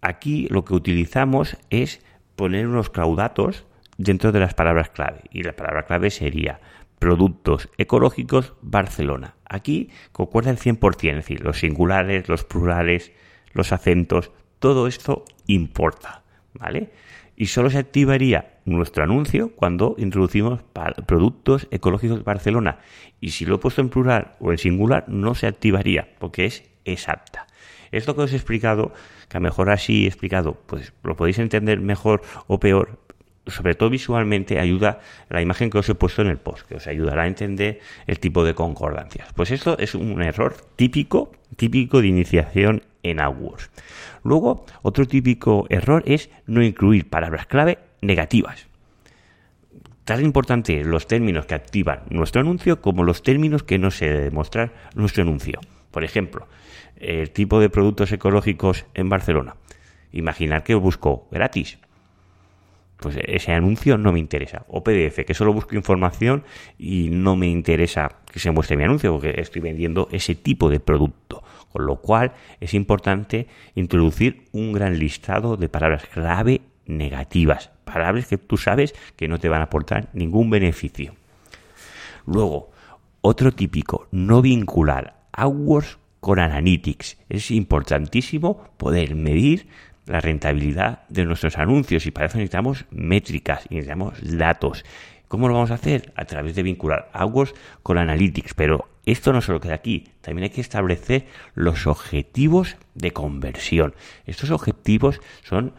Aquí 0.00 0.46
lo 0.48 0.64
que 0.64 0.72
utilizamos 0.72 1.58
es 1.68 2.02
poner 2.36 2.66
unos 2.66 2.88
claudatos 2.88 3.66
dentro 3.98 4.32
de 4.32 4.40
las 4.40 4.54
palabras 4.54 4.88
clave 4.88 5.24
y 5.30 5.42
la 5.42 5.52
palabra 5.52 5.82
clave 5.82 6.08
sería 6.08 6.60
productos 6.98 7.68
ecológicos 7.76 8.54
Barcelona. 8.62 9.34
Aquí 9.44 9.90
concuerda 10.12 10.52
el 10.52 10.58
100%, 10.58 11.10
es 11.10 11.16
decir, 11.16 11.44
los 11.44 11.58
singulares, 11.58 12.26
los 12.26 12.44
plurales, 12.44 13.12
los 13.52 13.72
acentos, 13.72 14.30
todo 14.58 14.86
esto 14.86 15.26
importa, 15.46 16.22
¿vale? 16.54 16.92
Y 17.38 17.46
solo 17.46 17.70
se 17.70 17.78
activaría 17.78 18.58
nuestro 18.64 19.04
anuncio 19.04 19.52
cuando 19.54 19.94
introducimos 19.96 20.60
productos 21.06 21.68
ecológicos 21.70 22.18
de 22.18 22.24
Barcelona. 22.24 22.80
Y 23.20 23.30
si 23.30 23.46
lo 23.46 23.54
he 23.54 23.58
puesto 23.58 23.80
en 23.80 23.90
plural 23.90 24.34
o 24.40 24.50
en 24.50 24.58
singular, 24.58 25.04
no 25.08 25.36
se 25.36 25.46
activaría 25.46 26.08
porque 26.18 26.46
es 26.46 26.64
exacta. 26.84 27.46
Esto 27.92 28.16
que 28.16 28.22
os 28.22 28.32
he 28.32 28.36
explicado, 28.36 28.92
que 29.28 29.36
a 29.36 29.40
mejor 29.40 29.70
así 29.70 30.04
he 30.04 30.08
explicado, 30.08 30.60
pues 30.66 30.92
lo 31.04 31.14
podéis 31.14 31.38
entender 31.38 31.80
mejor 31.80 32.22
o 32.48 32.58
peor, 32.58 32.98
sobre 33.46 33.76
todo 33.76 33.88
visualmente, 33.88 34.58
ayuda 34.58 34.98
la 35.30 35.40
imagen 35.40 35.70
que 35.70 35.78
os 35.78 35.88
he 35.88 35.94
puesto 35.94 36.22
en 36.22 36.28
el 36.28 36.38
post, 36.38 36.66
que 36.66 36.74
os 36.74 36.88
ayudará 36.88 37.22
a 37.22 37.28
entender 37.28 37.78
el 38.08 38.18
tipo 38.18 38.44
de 38.44 38.54
concordancias. 38.54 39.32
Pues 39.34 39.52
esto 39.52 39.78
es 39.78 39.94
un 39.94 40.20
error 40.22 40.56
típico, 40.74 41.30
típico 41.56 42.00
de 42.00 42.08
iniciación 42.08 42.82
en 43.02 43.20
AdWords. 43.20 43.70
Luego, 44.24 44.66
otro 44.82 45.06
típico 45.06 45.66
error 45.68 46.02
es 46.06 46.30
no 46.46 46.62
incluir 46.62 47.08
palabras 47.08 47.46
clave 47.46 47.78
negativas. 48.00 48.66
Tan 50.04 50.24
importante 50.24 50.84
los 50.84 51.06
términos 51.06 51.44
que 51.44 51.54
activan 51.54 52.04
nuestro 52.08 52.40
anuncio 52.40 52.80
como 52.80 53.04
los 53.04 53.22
términos 53.22 53.62
que 53.62 53.78
no 53.78 53.90
se 53.90 54.08
debe 54.08 54.30
mostrar 54.30 54.72
nuestro 54.94 55.22
anuncio. 55.22 55.60
Por 55.90 56.02
ejemplo, 56.02 56.48
el 56.96 57.30
tipo 57.30 57.60
de 57.60 57.68
productos 57.68 58.10
ecológicos 58.12 58.86
en 58.94 59.08
Barcelona. 59.08 59.56
Imaginar 60.12 60.64
que 60.64 60.74
busco 60.74 61.28
gratis. 61.30 61.78
Pues 62.96 63.16
ese 63.22 63.52
anuncio 63.52 63.96
no 63.98 64.12
me 64.12 64.18
interesa. 64.18 64.64
O 64.68 64.82
PDF, 64.82 65.24
que 65.24 65.34
solo 65.34 65.52
busco 65.52 65.76
información 65.76 66.42
y 66.78 67.10
no 67.10 67.36
me 67.36 67.46
interesa 67.46 68.16
que 68.32 68.40
se 68.40 68.50
muestre 68.50 68.76
mi 68.76 68.84
anuncio 68.84 69.12
porque 69.12 69.34
estoy 69.38 69.62
vendiendo 69.62 70.08
ese 70.10 70.34
tipo 70.34 70.68
de 70.68 70.80
producto. 70.80 71.44
Con 71.72 71.86
lo 71.86 71.96
cual 71.96 72.32
es 72.60 72.74
importante 72.74 73.46
introducir 73.74 74.46
un 74.52 74.72
gran 74.72 74.98
listado 74.98 75.56
de 75.56 75.68
palabras 75.68 76.06
clave 76.06 76.62
negativas. 76.86 77.70
Palabras 77.84 78.26
que 78.26 78.38
tú 78.38 78.56
sabes 78.56 78.94
que 79.16 79.28
no 79.28 79.38
te 79.38 79.48
van 79.48 79.60
a 79.60 79.64
aportar 79.64 80.08
ningún 80.12 80.50
beneficio. 80.50 81.14
Luego, 82.26 82.70
otro 83.20 83.52
típico, 83.52 84.08
no 84.10 84.42
vincular 84.42 85.18
AdWords 85.32 85.98
con 86.20 86.38
Analytics. 86.38 87.18
Es 87.28 87.50
importantísimo 87.50 88.64
poder 88.76 89.14
medir 89.14 89.68
la 90.06 90.20
rentabilidad 90.20 91.06
de 91.08 91.24
nuestros 91.24 91.58
anuncios 91.58 92.06
y 92.06 92.10
para 92.10 92.26
eso 92.26 92.38
necesitamos 92.38 92.86
métricas 92.90 93.64
y 93.68 93.76
necesitamos 93.76 94.14
datos. 94.36 94.84
¿Cómo 95.28 95.46
lo 95.48 95.54
vamos 95.54 95.70
a 95.70 95.74
hacer? 95.74 96.12
A 96.16 96.24
través 96.24 96.54
de 96.54 96.62
vincular 96.62 97.10
AdWords 97.12 97.54
con 97.82 97.98
Analytics. 97.98 98.54
Pero 98.54 98.88
esto 99.04 99.32
no 99.32 99.40
solo 99.40 99.60
queda 99.60 99.74
aquí, 99.74 100.08
también 100.20 100.44
hay 100.44 100.50
que 100.50 100.60
establecer 100.60 101.26
los 101.54 101.86
objetivos 101.86 102.76
de 102.94 103.12
conversión. 103.12 103.94
Estos 104.26 104.50
objetivos 104.50 105.20
son 105.42 105.74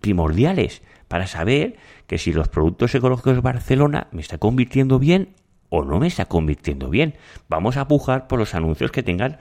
primordiales 0.00 0.82
para 1.08 1.26
saber 1.26 1.76
que 2.06 2.18
si 2.18 2.32
los 2.32 2.48
productos 2.48 2.94
ecológicos 2.94 3.42
Barcelona 3.42 4.08
me 4.12 4.20
está 4.20 4.38
convirtiendo 4.38 4.98
bien 4.98 5.34
o 5.68 5.84
no 5.84 5.98
me 5.98 6.06
está 6.06 6.26
convirtiendo 6.26 6.90
bien. 6.90 7.14
Vamos 7.48 7.78
a 7.78 7.88
pujar 7.88 8.28
por 8.28 8.38
los 8.38 8.54
anuncios 8.54 8.92
que 8.92 9.02
tengan 9.02 9.38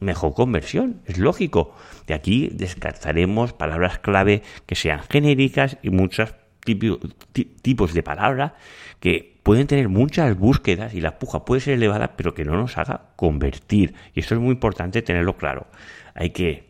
mejor 0.00 0.32
conversión, 0.32 1.02
es 1.04 1.18
lógico. 1.18 1.74
De 2.06 2.14
aquí 2.14 2.48
descartaremos 2.52 3.52
palabras 3.52 3.98
clave 3.98 4.42
que 4.64 4.74
sean 4.74 5.00
genéricas 5.00 5.76
y 5.82 5.90
muchos 5.90 6.34
tipos 6.74 7.94
de 7.94 8.02
palabras 8.02 8.52
que 9.00 9.38
pueden 9.42 9.66
tener 9.66 9.88
muchas 9.88 10.36
búsquedas 10.36 10.94
y 10.94 11.00
la 11.00 11.18
puja 11.18 11.44
puede 11.44 11.60
ser 11.60 11.74
elevada, 11.74 12.16
pero 12.16 12.34
que 12.34 12.44
no 12.44 12.56
nos 12.56 12.76
haga 12.76 13.10
convertir. 13.16 13.94
Y 14.14 14.20
esto 14.20 14.34
es 14.34 14.40
muy 14.40 14.52
importante 14.52 15.02
tenerlo 15.02 15.36
claro. 15.36 15.66
Hay 16.14 16.30
que 16.30 16.68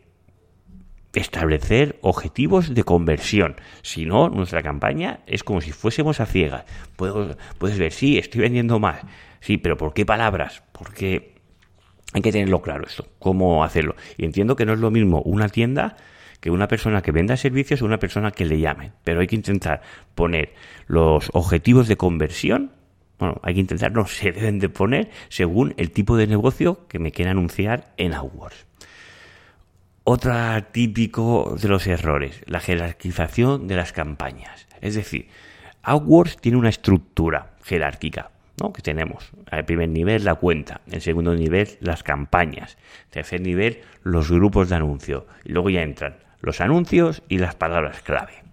establecer 1.13 1.97
objetivos 2.01 2.73
de 2.73 2.83
conversión. 2.83 3.55
Si 3.81 4.05
no, 4.05 4.29
nuestra 4.29 4.61
campaña 4.61 5.21
es 5.25 5.43
como 5.43 5.61
si 5.61 5.71
fuésemos 5.71 6.19
a 6.19 6.25
ciegas. 6.25 6.65
Puedes, 6.95 7.37
puedes 7.57 7.77
ver, 7.77 7.91
sí, 7.91 8.17
estoy 8.17 8.41
vendiendo 8.41 8.79
más. 8.79 9.01
Sí, 9.39 9.57
pero 9.57 9.77
¿por 9.77 9.93
qué 9.93 10.05
palabras? 10.05 10.63
Porque 10.71 11.35
hay 12.13 12.21
que 12.21 12.31
tenerlo 12.31 12.61
claro 12.61 12.85
esto, 12.85 13.07
cómo 13.19 13.63
hacerlo. 13.63 13.95
Y 14.17 14.25
entiendo 14.25 14.55
que 14.55 14.65
no 14.65 14.73
es 14.73 14.79
lo 14.79 14.91
mismo 14.91 15.21
una 15.21 15.49
tienda 15.49 15.97
que 16.39 16.51
una 16.51 16.67
persona 16.67 17.01
que 17.01 17.11
venda 17.11 17.37
servicios 17.37 17.81
o 17.81 17.85
una 17.85 17.99
persona 17.99 18.31
que 18.31 18.45
le 18.45 18.59
llame. 18.59 18.93
Pero 19.03 19.21
hay 19.21 19.27
que 19.27 19.35
intentar 19.35 19.81
poner 20.15 20.53
los 20.87 21.29
objetivos 21.33 21.87
de 21.87 21.97
conversión. 21.97 22.71
Bueno, 23.17 23.39
hay 23.43 23.55
que 23.55 23.59
intentar, 23.59 23.91
no 23.91 24.05
se 24.07 24.31
deben 24.31 24.59
de 24.59 24.69
poner 24.69 25.09
según 25.27 25.73
el 25.77 25.91
tipo 25.91 26.15
de 26.15 26.27
negocio 26.27 26.87
que 26.87 26.99
me 26.99 27.11
quiera 27.11 27.31
anunciar 27.31 27.93
en 27.97 28.13
AdWords. 28.13 28.65
Otro 30.05 30.33
típico 30.71 31.55
de 31.61 31.67
los 31.67 31.85
errores, 31.85 32.41
la 32.47 32.59
jerarquización 32.59 33.67
de 33.67 33.75
las 33.75 33.91
campañas. 33.91 34.67
Es 34.81 34.95
decir, 34.95 35.27
AdWords 35.83 36.37
tiene 36.37 36.57
una 36.57 36.69
estructura 36.69 37.55
jerárquica. 37.63 38.31
¿no? 38.61 38.73
que 38.73 38.81
tenemos. 38.81 39.31
Al 39.49 39.63
primer 39.63 39.87
nivel 39.87 40.25
la 40.25 40.35
cuenta, 40.35 40.81
en 40.91 40.99
segundo 40.99 41.33
nivel 41.33 41.77
las 41.79 42.03
campañas, 42.03 42.77
tercer 43.09 43.39
nivel 43.39 43.79
los 44.03 44.29
grupos 44.29 44.67
de 44.67 44.75
anuncio 44.75 45.27
y 45.45 45.53
luego 45.53 45.69
ya 45.69 45.81
entran 45.81 46.17
los 46.41 46.61
anuncios 46.61 47.23
y 47.27 47.37
las 47.37 47.55
palabras 47.55 48.01
clave. 48.01 48.43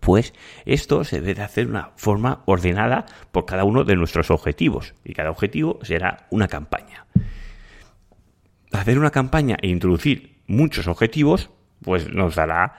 Pues 0.00 0.34
esto 0.64 1.04
se 1.04 1.20
debe 1.20 1.42
hacer 1.42 1.66
de 1.66 1.70
una 1.70 1.90
forma 1.96 2.42
ordenada 2.46 3.06
por 3.32 3.46
cada 3.46 3.64
uno 3.64 3.84
de 3.84 3.96
nuestros 3.96 4.30
objetivos 4.30 4.94
y 5.04 5.12
cada 5.14 5.30
objetivo 5.30 5.78
será 5.82 6.26
una 6.30 6.48
campaña. 6.48 7.06
Hacer 8.72 8.98
una 8.98 9.10
campaña 9.10 9.56
e 9.62 9.68
introducir 9.68 10.38
muchos 10.46 10.88
objetivos, 10.88 11.50
pues 11.82 12.12
nos 12.12 12.34
dará 12.34 12.78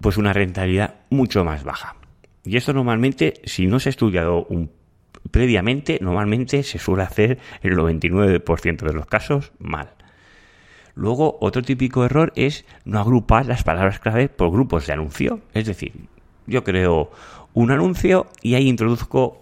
pues 0.00 0.16
una 0.16 0.32
rentabilidad 0.32 0.96
mucho 1.10 1.44
más 1.44 1.64
baja. 1.64 1.96
Y 2.44 2.56
esto 2.56 2.72
normalmente, 2.72 3.34
si 3.44 3.66
no 3.66 3.80
se 3.80 3.88
ha 3.88 3.90
estudiado 3.90 4.44
un, 4.46 4.70
previamente, 5.30 5.98
normalmente 6.00 6.62
se 6.62 6.78
suele 6.78 7.02
hacer 7.02 7.38
el 7.62 7.76
99% 7.76 8.82
de 8.82 8.92
los 8.92 9.06
casos 9.06 9.52
mal. 9.58 9.94
Luego, 10.94 11.38
otro 11.40 11.62
típico 11.62 12.04
error 12.04 12.32
es 12.36 12.64
no 12.84 13.00
agrupar 13.00 13.46
las 13.46 13.64
palabras 13.64 13.98
clave 13.98 14.28
por 14.28 14.50
grupos 14.50 14.86
de 14.86 14.92
anuncio. 14.92 15.40
Es 15.52 15.66
decir, 15.66 15.92
yo 16.46 16.62
creo 16.64 17.10
un 17.52 17.70
anuncio 17.70 18.26
y 18.42 18.54
ahí 18.54 18.68
introduzco 18.68 19.40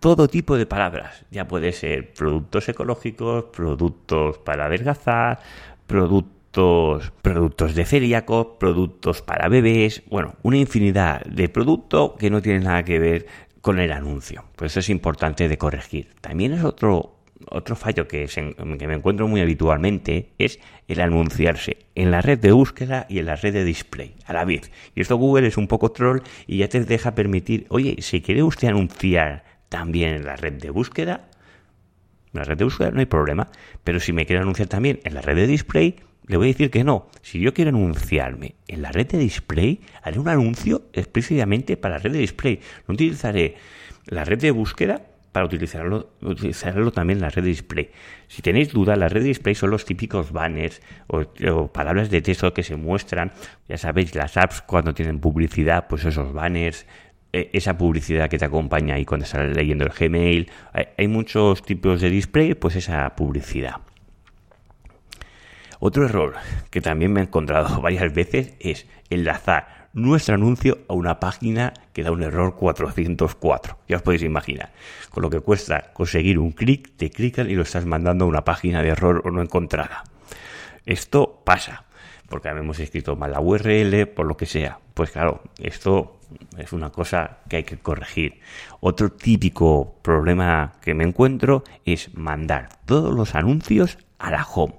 todo 0.00 0.28
tipo 0.28 0.56
de 0.56 0.66
palabras. 0.66 1.24
Ya 1.30 1.48
puede 1.48 1.72
ser 1.72 2.12
productos 2.12 2.68
ecológicos, 2.68 3.44
productos 3.52 4.38
para 4.38 4.66
adelgazar, 4.66 5.40
productos 5.86 6.34
productos, 7.22 7.74
de 7.74 7.84
celíacos, 7.84 8.46
productos 8.58 9.22
para 9.22 9.48
bebés, 9.48 10.02
bueno, 10.08 10.34
una 10.42 10.56
infinidad 10.56 11.22
de 11.24 11.48
productos 11.48 12.12
que 12.18 12.30
no 12.30 12.42
tienen 12.42 12.64
nada 12.64 12.84
que 12.84 12.98
ver 12.98 13.26
con 13.60 13.80
el 13.80 13.92
anuncio. 13.92 14.44
Pues 14.56 14.72
eso 14.72 14.80
es 14.80 14.90
importante 14.90 15.48
de 15.48 15.58
corregir. 15.58 16.14
También 16.20 16.52
es 16.52 16.62
otro, 16.62 17.13
otro 17.50 17.76
fallo 17.76 18.08
que, 18.08 18.26
que 18.26 18.88
me 18.88 18.94
encuentro 18.94 19.28
muy 19.28 19.40
habitualmente, 19.40 20.30
es 20.38 20.60
el 20.88 21.00
anunciarse 21.00 21.86
en 21.94 22.10
la 22.10 22.22
red 22.22 22.38
de 22.38 22.52
búsqueda 22.52 23.06
y 23.08 23.18
en 23.18 23.26
la 23.26 23.36
red 23.36 23.52
de 23.52 23.64
display 23.64 24.14
a 24.26 24.32
la 24.32 24.44
vez. 24.44 24.70
Y 24.94 25.00
esto 25.00 25.16
Google 25.16 25.46
es 25.46 25.56
un 25.56 25.68
poco 25.68 25.92
troll 25.92 26.20
y 26.46 26.58
ya 26.58 26.68
te 26.68 26.84
deja 26.84 27.14
permitir, 27.14 27.66
oye, 27.68 27.96
si 28.00 28.20
quiere 28.20 28.42
usted 28.42 28.68
anunciar 28.68 29.44
también 29.68 30.14
en 30.14 30.24
la 30.24 30.36
red 30.36 30.54
de 30.54 30.70
búsqueda, 30.70 31.28
en 32.32 32.38
la 32.38 32.44
red 32.44 32.58
de 32.58 32.64
búsqueda 32.64 32.90
no 32.90 33.00
hay 33.00 33.06
problema, 33.06 33.48
pero 33.84 34.00
si 34.00 34.12
me 34.12 34.26
quiere 34.26 34.42
anunciar 34.42 34.68
también 34.68 35.00
en 35.04 35.14
la 35.14 35.22
red 35.22 35.36
de 35.36 35.46
display, 35.46 35.96
le 36.26 36.36
voy 36.36 36.48
a 36.48 36.52
decir 36.52 36.70
que 36.70 36.84
no. 36.84 37.08
Si 37.22 37.38
yo 37.38 37.52
quiero 37.52 37.68
anunciarme 37.68 38.54
en 38.66 38.82
la 38.82 38.90
red 38.90 39.06
de 39.06 39.18
display, 39.18 39.80
haré 40.02 40.18
un 40.18 40.28
anuncio 40.28 40.82
específicamente 40.92 41.76
para 41.76 41.96
la 41.96 42.02
red 42.02 42.12
de 42.12 42.18
display. 42.18 42.60
No 42.88 42.94
utilizaré 42.94 43.56
la 44.06 44.24
red 44.24 44.38
de 44.38 44.50
búsqueda 44.50 45.02
para 45.34 45.46
utilizarlo, 45.46 46.10
utilizarlo 46.22 46.92
también 46.92 47.16
en 47.16 47.22
la 47.22 47.28
red 47.28 47.42
display. 47.42 47.90
Si 48.28 48.40
tenéis 48.40 48.72
duda, 48.72 48.94
la 48.94 49.08
red 49.08 49.24
display 49.24 49.56
son 49.56 49.70
los 49.70 49.84
típicos 49.84 50.30
banners 50.30 50.80
o, 51.08 51.66
palabras 51.72 52.08
de 52.08 52.22
texto 52.22 52.54
que 52.54 52.62
se 52.62 52.76
muestran. 52.76 53.32
Ya 53.68 53.76
sabéis, 53.76 54.14
las 54.14 54.36
apps 54.36 54.62
cuando 54.62 54.94
tienen 54.94 55.18
publicidad, 55.18 55.88
pues 55.88 56.04
esos 56.04 56.32
banners, 56.32 56.86
e, 57.32 57.50
esa 57.52 57.76
publicidad 57.76 58.30
que 58.30 58.38
te 58.38 58.44
acompaña 58.44 58.94
ahí 58.94 59.04
cuando 59.04 59.24
estás 59.24 59.56
leyendo 59.56 59.84
el 59.84 59.90
Gmail. 59.90 60.48
hay 60.96 61.08
muchos 61.08 61.62
tipos 61.62 62.00
de 62.00 62.10
display, 62.10 62.54
pues 62.54 62.76
esa 62.76 63.16
publicidad. 63.16 63.80
Otro 65.80 66.04
error 66.04 66.34
que 66.70 66.80
también 66.80 67.12
me 67.12 67.18
he 67.18 67.24
encontrado 67.24 67.80
varias 67.82 68.14
veces 68.14 68.54
es 68.60 68.86
enlazar 69.10 69.83
nuestro 69.94 70.34
anuncio 70.34 70.78
a 70.88 70.94
una 70.94 71.20
página 71.20 71.72
que 71.92 72.02
da 72.02 72.10
un 72.10 72.22
error 72.22 72.56
404. 72.56 73.78
Ya 73.88 73.96
os 73.96 74.02
podéis 74.02 74.22
imaginar. 74.22 74.72
Con 75.10 75.22
lo 75.22 75.30
que 75.30 75.40
cuesta 75.40 75.92
conseguir 75.92 76.38
un 76.38 76.52
clic, 76.52 76.96
te 76.96 77.10
clican 77.10 77.48
y 77.48 77.54
lo 77.54 77.62
estás 77.62 77.86
mandando 77.86 78.24
a 78.24 78.28
una 78.28 78.44
página 78.44 78.82
de 78.82 78.88
error 78.88 79.22
o 79.24 79.30
no 79.30 79.40
encontrada. 79.40 80.04
Esto 80.84 81.42
pasa 81.44 81.86
porque 82.28 82.48
hemos 82.48 82.80
escrito 82.80 83.14
mal 83.16 83.30
la 83.30 83.40
URL, 83.40 84.08
por 84.08 84.26
lo 84.26 84.36
que 84.36 84.46
sea. 84.46 84.78
Pues 84.94 85.10
claro, 85.10 85.42
esto 85.58 86.18
es 86.58 86.72
una 86.72 86.90
cosa 86.90 87.38
que 87.48 87.56
hay 87.58 87.64
que 87.64 87.78
corregir. 87.78 88.40
Otro 88.80 89.12
típico 89.12 89.96
problema 90.02 90.72
que 90.82 90.94
me 90.94 91.04
encuentro 91.04 91.62
es 91.84 92.12
mandar 92.14 92.70
todos 92.86 93.14
los 93.14 93.34
anuncios 93.34 93.98
a 94.18 94.30
la 94.30 94.44
home 94.44 94.74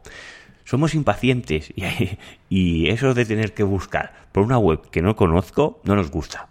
somos 0.66 0.94
impacientes 0.94 1.72
y, 1.76 1.86
y 2.50 2.90
eso 2.90 3.14
de 3.14 3.26
tener 3.26 3.54
que 3.54 3.64
buscar 3.64 4.28
por 4.32 4.44
una 4.44 4.58
web 4.58 4.90
que 4.90 5.02
no 5.02 5.16
conozco 5.16 5.80
no 5.86 5.96
nos 5.96 6.12
gusta. 6.12 6.50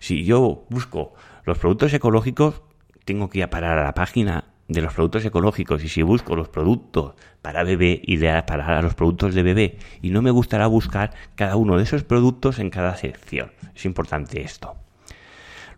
Si 0.00 0.24
yo 0.24 0.64
busco 0.70 1.14
los 1.44 1.58
productos 1.58 1.92
ecológicos, 1.92 2.62
tengo 3.04 3.28
que 3.28 3.38
ir 3.38 3.44
a 3.44 3.50
parar 3.50 3.78
a 3.78 3.84
la 3.84 3.94
página 3.94 4.44
de 4.68 4.82
los 4.82 4.92
productos 4.92 5.24
ecológicos 5.24 5.82
y 5.82 5.88
si 5.88 6.02
busco 6.02 6.36
los 6.36 6.50
productos 6.50 7.14
para 7.40 7.64
bebé, 7.64 8.02
ideas 8.04 8.44
para 8.44 8.82
los 8.82 8.94
productos 8.94 9.34
de 9.34 9.42
bebé 9.42 9.78
y 10.02 10.10
no 10.10 10.20
me 10.20 10.30
gustará 10.30 10.66
buscar 10.66 11.14
cada 11.34 11.56
uno 11.56 11.76
de 11.78 11.84
esos 11.84 12.04
productos 12.04 12.58
en 12.58 12.70
cada 12.70 12.94
sección. 12.96 13.52
Es 13.74 13.86
importante 13.86 14.42
esto. 14.42 14.76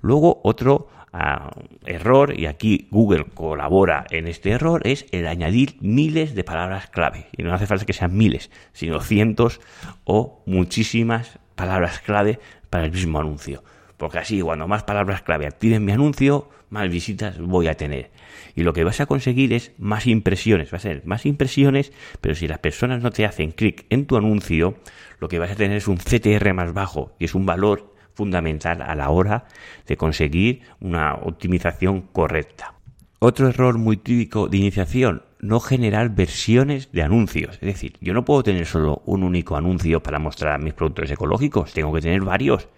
Luego 0.02 0.40
otro 0.42 0.88
error, 1.86 2.38
y 2.38 2.46
aquí 2.46 2.88
Google 2.90 3.26
colabora 3.34 4.06
en 4.10 4.28
este 4.28 4.50
error, 4.50 4.82
es 4.84 5.06
el 5.12 5.26
añadir 5.26 5.76
miles 5.80 6.34
de 6.34 6.44
palabras 6.44 6.88
clave. 6.88 7.26
Y 7.36 7.42
no 7.42 7.52
hace 7.52 7.66
falta 7.66 7.84
que 7.84 7.92
sean 7.92 8.16
miles, 8.16 8.50
sino 8.72 9.00
cientos 9.00 9.60
o 10.04 10.42
muchísimas 10.46 11.38
palabras 11.54 12.00
clave 12.00 12.38
para 12.70 12.84
el 12.84 12.92
mismo 12.92 13.18
anuncio. 13.18 13.62
Porque 13.96 14.18
así, 14.18 14.40
cuando 14.40 14.66
más 14.66 14.84
palabras 14.84 15.22
clave 15.22 15.46
activen 15.46 15.84
mi 15.84 15.92
anuncio, 15.92 16.48
más 16.70 16.88
visitas 16.88 17.38
voy 17.38 17.68
a 17.68 17.74
tener. 17.74 18.10
Y 18.54 18.62
lo 18.62 18.72
que 18.72 18.84
vas 18.84 19.00
a 19.00 19.06
conseguir 19.06 19.52
es 19.52 19.72
más 19.78 20.06
impresiones. 20.06 20.72
Va 20.72 20.78
a 20.78 20.80
ser 20.80 21.04
más 21.04 21.26
impresiones, 21.26 21.92
pero 22.20 22.34
si 22.34 22.48
las 22.48 22.60
personas 22.60 23.02
no 23.02 23.10
te 23.10 23.26
hacen 23.26 23.50
clic 23.50 23.84
en 23.90 24.06
tu 24.06 24.16
anuncio, 24.16 24.76
lo 25.18 25.28
que 25.28 25.38
vas 25.38 25.50
a 25.50 25.56
tener 25.56 25.76
es 25.76 25.88
un 25.88 25.98
CTR 25.98 26.54
más 26.54 26.72
bajo, 26.72 27.12
y 27.18 27.26
es 27.26 27.34
un 27.34 27.44
valor 27.44 27.89
fundamental 28.14 28.82
a 28.82 28.94
la 28.94 29.10
hora 29.10 29.44
de 29.86 29.96
conseguir 29.96 30.62
una 30.80 31.14
optimización 31.14 32.02
correcta. 32.12 32.74
Otro 33.18 33.48
error 33.48 33.78
muy 33.78 33.96
típico 33.98 34.48
de 34.48 34.56
iniciación, 34.56 35.22
no 35.40 35.60
generar 35.60 36.10
versiones 36.10 36.90
de 36.92 37.02
anuncios. 37.02 37.56
Es 37.56 37.66
decir, 37.66 37.96
yo 38.00 38.14
no 38.14 38.24
puedo 38.24 38.42
tener 38.42 38.66
solo 38.66 39.02
un 39.04 39.22
único 39.22 39.56
anuncio 39.56 40.02
para 40.02 40.18
mostrar 40.18 40.60
mis 40.62 40.74
productos 40.74 41.10
ecológicos, 41.10 41.72
tengo 41.72 41.92
que 41.92 42.00
tener 42.00 42.22
varios 42.22 42.68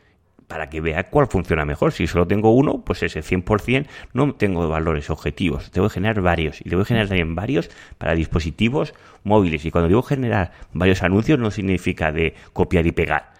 para 0.52 0.68
que 0.68 0.82
vea 0.82 1.04
cuál 1.04 1.28
funciona 1.28 1.64
mejor. 1.64 1.92
Si 1.92 2.06
solo 2.06 2.26
tengo 2.26 2.54
uno, 2.54 2.82
pues 2.84 3.02
ese 3.02 3.20
100% 3.22 3.86
no 4.12 4.34
tengo 4.34 4.68
valores 4.68 5.08
objetivos. 5.08 5.70
Tengo 5.70 5.88
que 5.88 5.94
generar 5.94 6.20
varios. 6.20 6.60
Y 6.62 6.74
a 6.74 6.84
generar 6.84 7.08
también 7.08 7.34
varios 7.34 7.70
para 7.96 8.14
dispositivos 8.14 8.92
móviles. 9.24 9.64
Y 9.64 9.70
cuando 9.70 9.88
digo 9.88 10.02
generar 10.02 10.52
varios 10.74 11.02
anuncios 11.02 11.38
no 11.38 11.50
significa 11.50 12.12
de 12.12 12.34
copiar 12.52 12.86
y 12.86 12.92
pegar. 12.92 13.32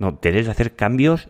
No, 0.00 0.18
debes 0.20 0.46
de 0.46 0.50
hacer 0.50 0.74
cambios 0.74 1.28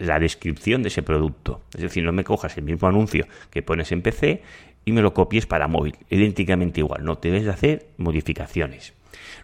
la 0.00 0.18
descripción 0.18 0.82
de 0.82 0.88
ese 0.88 1.02
producto. 1.02 1.62
Es 1.74 1.82
decir, 1.82 2.04
no 2.04 2.12
me 2.12 2.24
cojas 2.24 2.56
el 2.56 2.64
mismo 2.64 2.88
anuncio 2.88 3.26
que 3.50 3.62
pones 3.62 3.92
en 3.92 4.02
PC 4.02 4.42
y 4.84 4.92
me 4.92 5.02
lo 5.02 5.14
copies 5.14 5.46
para 5.46 5.68
móvil. 5.68 5.96
Idénticamente 6.10 6.80
igual. 6.80 7.04
No, 7.04 7.16
debes 7.16 7.44
de 7.44 7.50
hacer 7.50 7.86
modificaciones. 7.96 8.94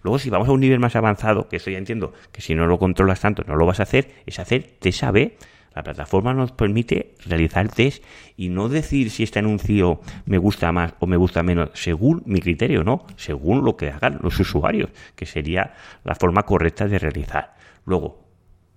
Luego, 0.02 0.18
si 0.18 0.30
vamos 0.30 0.48
a 0.48 0.52
un 0.52 0.60
nivel 0.60 0.80
más 0.80 0.96
avanzado, 0.96 1.48
que 1.48 1.56
eso 1.56 1.70
ya 1.70 1.78
entiendo 1.78 2.12
que 2.32 2.42
si 2.42 2.54
no 2.54 2.66
lo 2.66 2.78
controlas 2.78 3.20
tanto 3.20 3.44
no 3.46 3.56
lo 3.56 3.66
vas 3.66 3.80
a 3.80 3.84
hacer, 3.84 4.10
es 4.26 4.38
hacer 4.38 4.62
test 4.78 5.04
A-B. 5.04 5.36
La 5.74 5.84
plataforma 5.84 6.34
nos 6.34 6.50
permite 6.50 7.14
realizar 7.24 7.68
test 7.68 8.02
y 8.36 8.48
no 8.48 8.68
decir 8.68 9.10
si 9.10 9.22
este 9.22 9.38
anuncio 9.38 10.00
me 10.26 10.38
gusta 10.38 10.72
más 10.72 10.94
o 10.98 11.06
me 11.06 11.16
gusta 11.16 11.44
menos 11.44 11.70
según 11.74 12.22
mi 12.26 12.40
criterio, 12.40 12.82
no, 12.82 13.06
según 13.16 13.64
lo 13.64 13.76
que 13.76 13.90
hagan 13.90 14.18
los 14.20 14.38
usuarios, 14.40 14.90
que 15.14 15.26
sería 15.26 15.74
la 16.02 16.16
forma 16.16 16.42
correcta 16.42 16.88
de 16.88 16.98
realizar. 16.98 17.54
Luego, 17.84 18.29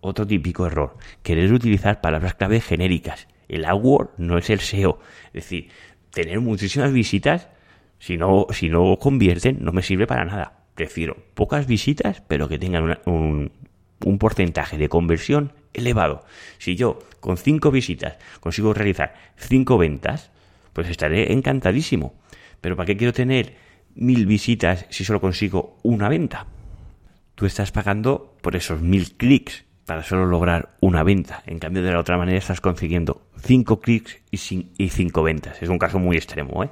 otro 0.03 0.27
típico 0.27 0.67
error, 0.67 0.97
querer 1.23 1.51
utilizar 1.51 2.01
palabras 2.01 2.35
clave 2.35 2.61
genéricas. 2.61 3.27
El 3.47 3.65
AdWord 3.65 4.11
no 4.17 4.37
es 4.37 4.49
el 4.49 4.59
SEO. 4.59 4.99
Es 5.27 5.45
decir, 5.45 5.69
tener 6.11 6.39
muchísimas 6.39 6.93
visitas, 6.93 7.49
si 7.99 8.17
no, 8.17 8.47
si 8.51 8.69
no 8.69 8.97
convierten, 8.99 9.57
no 9.61 9.71
me 9.71 9.81
sirve 9.81 10.05
para 10.07 10.25
nada 10.25 10.63
prefiero 10.75 11.17
pocas 11.33 11.67
visitas, 11.67 12.21
pero 12.27 12.47
que 12.47 12.59
tengan 12.59 12.99
un, 13.05 13.51
un 14.03 14.17
porcentaje 14.17 14.77
de 14.77 14.89
conversión 14.89 15.53
elevado. 15.73 16.25
Si 16.57 16.75
yo 16.75 16.99
con 17.19 17.37
cinco 17.37 17.71
visitas 17.71 18.17
consigo 18.39 18.73
realizar 18.73 19.15
cinco 19.37 19.77
ventas, 19.77 20.31
pues 20.73 20.89
estaré 20.89 21.33
encantadísimo. 21.33 22.15
Pero 22.61 22.75
¿para 22.75 22.87
qué 22.87 22.97
quiero 22.97 23.13
tener 23.13 23.55
mil 23.95 24.25
visitas 24.25 24.85
si 24.89 25.05
solo 25.05 25.21
consigo 25.21 25.77
una 25.83 26.09
venta? 26.09 26.47
Tú 27.35 27.45
estás 27.45 27.71
pagando 27.71 28.35
por 28.41 28.55
esos 28.55 28.81
mil 28.81 29.15
clics 29.15 29.65
para 29.85 30.03
solo 30.03 30.25
lograr 30.25 30.75
una 30.79 31.03
venta. 31.03 31.43
En 31.45 31.59
cambio, 31.59 31.83
de 31.83 31.91
la 31.91 31.99
otra 31.99 32.17
manera 32.17 32.37
estás 32.37 32.61
consiguiendo 32.61 33.21
cinco 33.41 33.79
clics 33.79 34.19
y, 34.31 34.89
cinco 34.89 35.23
ventas. 35.23 35.61
Es 35.61 35.69
un 35.69 35.79
caso 35.79 35.99
muy 35.99 36.15
extremo, 36.15 36.63
¿eh? 36.63 36.69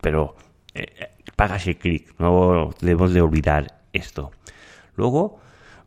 Pero 0.00 0.36
eh, 0.74 1.10
pagas 1.34 1.66
el 1.66 1.76
clic. 1.76 2.14
No 2.18 2.70
debemos 2.80 3.12
de 3.12 3.20
olvidar 3.20 3.80
esto. 3.92 4.30
Luego, 4.96 5.40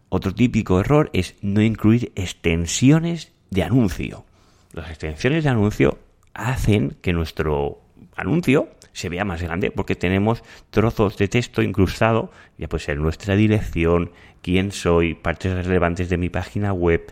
otro 0.09 0.33
típico 0.33 0.79
error 0.79 1.09
es 1.13 1.35
no 1.41 1.61
incluir 1.61 2.11
extensiones 2.15 3.31
de 3.49 3.63
anuncio. 3.63 4.25
Las 4.73 4.89
extensiones 4.89 5.43
de 5.43 5.49
anuncio 5.49 5.99
hacen 6.33 6.97
que 7.01 7.13
nuestro 7.13 7.81
anuncio 8.19 8.69
se 8.93 9.09
vea 9.09 9.25
más 9.25 9.41
grande 9.41 9.71
porque 9.71 9.95
tenemos 9.95 10.43
trozos 10.69 11.17
de 11.17 11.27
texto 11.27 11.61
incrustado, 11.61 12.31
ya 12.57 12.67
puede 12.67 12.83
ser 12.83 12.97
nuestra 12.97 13.35
dirección, 13.35 14.11
quién 14.41 14.71
soy, 14.71 15.15
partes 15.15 15.65
relevantes 15.65 16.09
de 16.09 16.17
mi 16.17 16.29
página 16.29 16.73
web, 16.73 17.11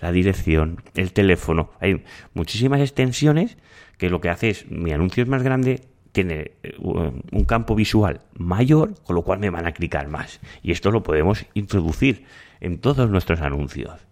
la 0.00 0.12
dirección, 0.12 0.82
el 0.94 1.12
teléfono. 1.12 1.70
Hay 1.80 2.02
muchísimas 2.34 2.80
extensiones 2.80 3.56
que 3.98 4.10
lo 4.10 4.20
que 4.20 4.28
hace 4.28 4.50
es 4.50 4.70
mi 4.70 4.92
anuncio 4.92 5.22
es 5.22 5.28
más 5.28 5.42
grande, 5.42 5.82
tiene 6.12 6.52
eh, 6.62 6.74
un 6.80 7.44
campo 7.46 7.74
visual 7.74 8.20
mayor, 8.34 8.94
con 9.04 9.16
lo 9.16 9.22
cual 9.22 9.38
me 9.38 9.50
van 9.50 9.66
a 9.66 9.72
clicar 9.72 10.08
más. 10.08 10.40
Y 10.62 10.72
esto 10.72 10.90
lo 10.90 11.02
podemos 11.02 11.44
introducir 11.54 12.24
en 12.60 12.78
todos 12.78 13.10
nuestros 13.10 13.40
anuncios. 13.40 14.06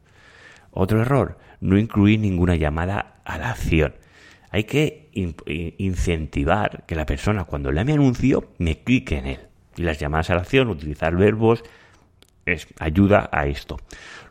Otro 0.71 1.01
error, 1.01 1.39
no 1.61 1.79
incluir 1.79 2.21
ninguna 2.21 2.57
llamada 2.57 3.21
a 3.25 3.39
la 3.39 3.51
acción. 3.51 3.95
Hay 4.55 4.63
que 4.63 5.09
incentivar 5.79 6.85
que 6.87 6.95
la 6.95 7.07
persona 7.07 7.43
cuando 7.43 7.73
lea 7.73 7.83
mi 7.83 7.91
anuncio 7.91 8.53
me 8.59 8.79
clique 8.85 9.19
en 9.19 9.27
él. 9.27 9.41
Y 9.77 9.83
las 9.83 9.99
llamadas 9.99 10.31
a 10.31 10.37
la 10.37 10.43
acción, 10.43 10.69
utilizar 10.69 11.17
verbos, 11.17 11.65
es, 12.47 12.69
ayuda 12.79 13.29
a 13.33 13.49
esto. 13.49 13.81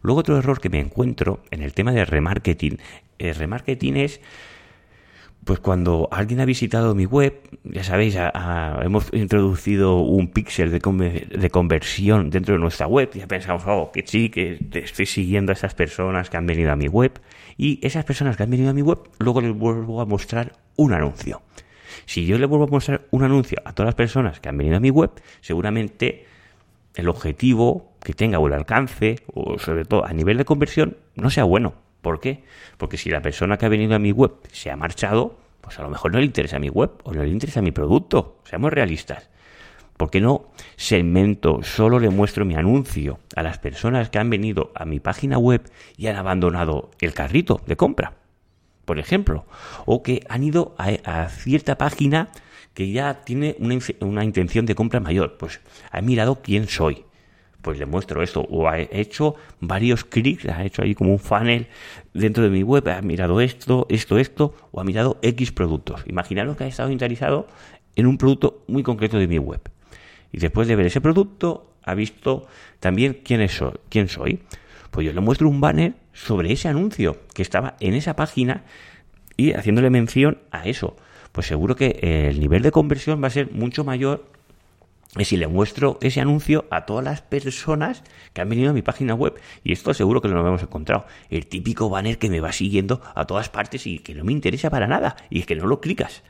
Luego 0.02 0.22
otro 0.22 0.38
error 0.38 0.62
que 0.62 0.70
me 0.70 0.80
encuentro 0.80 1.44
en 1.52 1.62
el 1.62 1.74
tema 1.74 1.92
de 1.92 2.06
remarketing. 2.06 2.78
El 3.20 3.36
remarketing 3.36 3.98
es 3.98 4.22
pues 5.46 5.60
cuando 5.60 6.08
alguien 6.12 6.40
ha 6.40 6.46
visitado 6.46 6.96
mi 6.96 7.06
web, 7.06 7.42
ya 7.64 7.84
sabéis, 7.84 8.18
hemos 8.82 9.12
introducido 9.14 9.98
un 9.98 10.28
píxel 10.30 10.72
de, 10.72 10.80
de, 10.80 11.50
conversión 11.50 12.30
dentro 12.30 12.56
de 12.56 12.60
nuestra 12.60 12.88
web. 12.88 13.12
Ya 13.14 13.28
pensamos, 13.28 13.64
oh, 13.66 13.92
que 13.92 14.04
sí, 14.06 14.30
que 14.30 14.60
estoy 14.74 15.06
siguiendo 15.06 15.52
a 15.52 15.54
esas 15.54 15.74
personas 15.74 16.30
que 16.30 16.38
han 16.38 16.46
venido 16.46 16.72
a 16.72 16.76
mi 16.76 16.88
web. 16.88 17.20
Y 17.58 17.86
esas 17.86 18.06
personas 18.06 18.38
que 18.38 18.44
han 18.44 18.50
venido 18.50 18.70
a 18.70 18.74
mi 18.74 18.82
web, 18.82 19.00
luego 19.20 19.42
les 19.42 19.54
vuelvo 19.54 20.02
a 20.02 20.06
mostrar 20.06 20.54
un 20.76 20.94
anuncio. 20.94 21.42
Si 22.06 22.26
yo 22.26 22.38
le 22.38 22.46
vuelvo 22.46 22.66
a 22.66 22.68
mostrar 22.68 23.08
un 23.12 23.24
anuncio 23.24 23.58
a 23.66 23.74
todas 23.74 23.88
las 23.88 23.96
personas 23.96 24.40
que 24.40 24.50
han 24.50 24.58
venido 24.58 24.78
a 24.78 24.80
mi 24.80 24.90
web, 24.90 25.12
seguramente 25.42 26.26
el 26.96 27.10
objetivo 27.10 27.94
que 28.02 28.14
tenga 28.14 28.40
o 28.40 28.48
el 28.48 28.54
alcance, 28.54 29.18
o 29.34 29.58
sobre 29.60 29.86
todo 29.86 30.06
a 30.06 30.14
nivel 30.14 30.38
de 30.38 30.46
conversión, 30.46 30.98
no 31.16 31.30
sea 31.30 31.44
bueno. 31.44 31.83
¿Por 32.04 32.20
qué? 32.20 32.44
Porque 32.78 32.98
si 32.98 33.10
la 33.10 33.22
persona 33.22 33.58
que 33.58 33.66
ha 33.66 33.70
venido 33.70 33.96
a 33.96 34.00
mi 34.00 34.12
web 34.12 34.34
se 34.52 34.70
ha 34.70 34.76
marchado, 34.76 35.40
pues 35.62 35.80
a 35.80 35.84
lo 35.84 35.90
mejor 35.90 36.12
no 36.12 36.20
le 36.20 36.26
interesa 36.26 36.60
mi 36.60 36.68
web 36.68 36.92
o 37.04 37.14
no 37.14 37.24
le 37.24 37.30
interesa 37.30 37.62
mi 37.62 37.72
producto. 37.72 38.40
Seamos 38.44 38.74
realistas. 38.74 39.30
¿Por 39.96 40.12
qué 40.12 40.20
no 40.20 40.52
segmento, 40.76 41.64
solo 41.64 42.00
le 42.00 42.10
muestro 42.10 42.44
mi 42.44 42.56
anuncio 42.56 43.20
a 43.38 43.42
las 43.42 43.58
personas 43.58 44.10
que 44.10 44.20
han 44.20 44.30
venido 44.30 44.74
a 44.76 44.84
mi 44.84 45.00
página 45.00 45.38
web 45.38 45.64
y 45.96 46.08
han 46.08 46.18
abandonado 46.18 46.92
el 47.00 47.14
carrito 47.14 47.62
de 47.68 47.78
compra? 47.78 48.16
Por 48.84 49.00
ejemplo, 49.00 49.46
o 49.86 50.04
que 50.04 50.26
han 50.28 50.44
ido 50.44 50.76
a, 50.78 51.30
cierta 51.30 51.78
página 51.78 52.32
que 52.74 52.92
ya 52.92 53.24
tiene 53.24 53.56
una, 53.60 53.78
una 54.02 54.26
intención 54.26 54.66
de 54.66 54.76
compra 54.76 55.00
mayor. 55.00 55.38
Pues 55.38 55.62
ha 55.90 56.02
mirado 56.02 56.42
quién 56.42 56.68
soy 56.68 57.06
pues 57.64 57.80
le 57.80 57.88
muestro 57.88 58.22
esto. 58.22 58.42
O 58.42 58.68
ha 58.68 58.80
hecho 58.80 59.36
varios 59.60 60.04
clics, 60.04 60.46
ha 60.46 60.64
hecho 60.64 60.84
ahí 60.84 60.94
como 60.94 61.12
un 61.12 61.20
funnel 61.20 61.68
dentro 62.14 62.44
de 62.44 62.50
mi 62.50 62.62
web, 62.62 62.88
ha 62.90 63.02
mirado 63.02 63.42
esto, 63.42 63.88
esto, 63.90 64.20
esto, 64.20 64.54
o 64.72 64.80
ha 64.80 64.84
mirado 64.84 65.18
X 65.24 65.52
productos. 65.52 66.04
Imaginaros 66.06 66.58
que 66.58 66.66
ha 66.66 66.68
estado 66.68 66.92
interesado 66.92 67.48
en 67.96 68.06
un 68.06 68.18
producto 68.18 68.64
muy 68.68 68.84
concreto 68.84 69.18
de 69.18 69.28
mi 69.28 69.40
web. 69.40 69.62
Y 70.32 70.40
después 70.40 70.68
de 70.68 70.76
ver 70.76 70.88
ese 70.88 71.02
producto, 71.02 71.74
ha 71.84 71.96
visto 71.96 72.48
también 72.80 73.22
quién, 73.24 73.42
es, 73.42 73.60
quién 73.90 74.10
soy. 74.10 74.42
Pues 74.92 75.08
yo 75.08 75.14
le 75.14 75.22
muestro 75.22 75.50
un 75.50 75.62
banner 75.62 75.94
sobre 76.12 76.52
ese 76.52 76.68
anuncio 76.68 77.18
que 77.34 77.42
estaba 77.42 77.76
en 77.80 77.94
esa 77.94 78.16
página 78.16 78.64
y 79.38 79.54
haciéndole 79.54 79.90
mención 79.90 80.40
a 80.52 80.68
eso. 80.68 80.98
Pues 81.32 81.48
seguro 81.48 81.76
que 81.76 82.28
el 82.30 82.40
nivel 82.40 82.62
de 82.62 82.72
conversión 82.72 83.24
va 83.24 83.28
a 83.28 83.32
ser 83.32 83.52
mucho 83.52 83.84
mayor 83.84 84.33
es 85.18 85.28
si 85.28 85.38
le 85.38 85.48
muestro 85.48 86.00
ese 86.02 86.22
anuncio 86.22 86.66
a 86.72 86.86
todas 86.86 87.04
las 87.04 87.22
personas 87.22 88.04
que 88.34 88.42
han 88.42 88.50
venido 88.50 88.72
a 88.72 88.74
mi 88.74 88.82
página 88.82 89.14
web. 89.14 89.36
Y 89.64 89.72
esto 89.72 89.94
seguro 89.94 90.22
que 90.22 90.28
lo 90.28 90.40
hemos 90.40 90.64
encontrado. 90.64 91.06
El 91.30 91.46
típico 91.46 91.90
banner 91.90 92.18
que 92.18 92.30
me 92.30 92.40
va 92.40 92.52
siguiendo 92.52 93.02
a 93.14 93.26
todas 93.26 93.50
partes 93.50 93.86
y 93.86 94.00
que 94.00 94.16
no 94.16 94.24
me 94.24 94.32
interesa 94.32 94.70
para 94.70 94.88
nada. 94.88 95.16
Y 95.30 95.40
es 95.40 95.46
que 95.46 95.56
no 95.56 95.68
lo 95.68 95.82
clicas. 95.82 96.24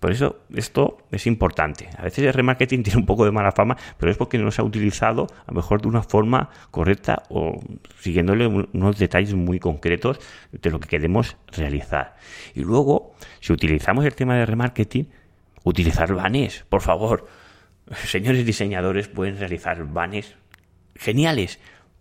Por 0.00 0.12
eso 0.12 0.40
esto 0.54 0.98
es 1.10 1.26
importante. 1.26 1.88
A 1.98 2.02
veces 2.02 2.24
el 2.24 2.32
remarketing 2.32 2.82
tiene 2.84 3.00
un 3.00 3.06
poco 3.06 3.24
de 3.24 3.32
mala 3.32 3.52
fama, 3.52 3.76
pero 3.98 4.10
es 4.10 4.16
porque 4.16 4.38
no 4.38 4.50
se 4.50 4.60
ha 4.60 4.64
utilizado 4.64 5.26
a 5.46 5.50
lo 5.50 5.56
mejor 5.56 5.82
de 5.82 5.88
una 5.88 6.02
forma 6.02 6.50
correcta 6.70 7.22
o 7.28 7.60
siguiéndole 8.00 8.46
unos 8.46 8.98
detalles 8.98 9.34
muy 9.34 9.58
concretos 9.58 10.20
de 10.52 10.70
lo 10.70 10.80
que 10.80 10.88
queremos 10.88 11.36
realizar. 11.52 12.16
Y 12.54 12.60
luego, 12.60 13.14
si 13.40 13.52
utilizamos 13.52 14.04
el 14.04 14.14
tema 14.14 14.36
de 14.36 14.46
remarketing, 14.46 15.08
utilizar 15.64 16.14
banes, 16.14 16.64
por 16.68 16.82
favor. 16.82 17.26
Señores 18.06 18.44
diseñadores 18.44 19.08
pueden 19.08 19.38
realizar 19.38 19.84
banes 19.86 20.34
geniales. 20.94 21.58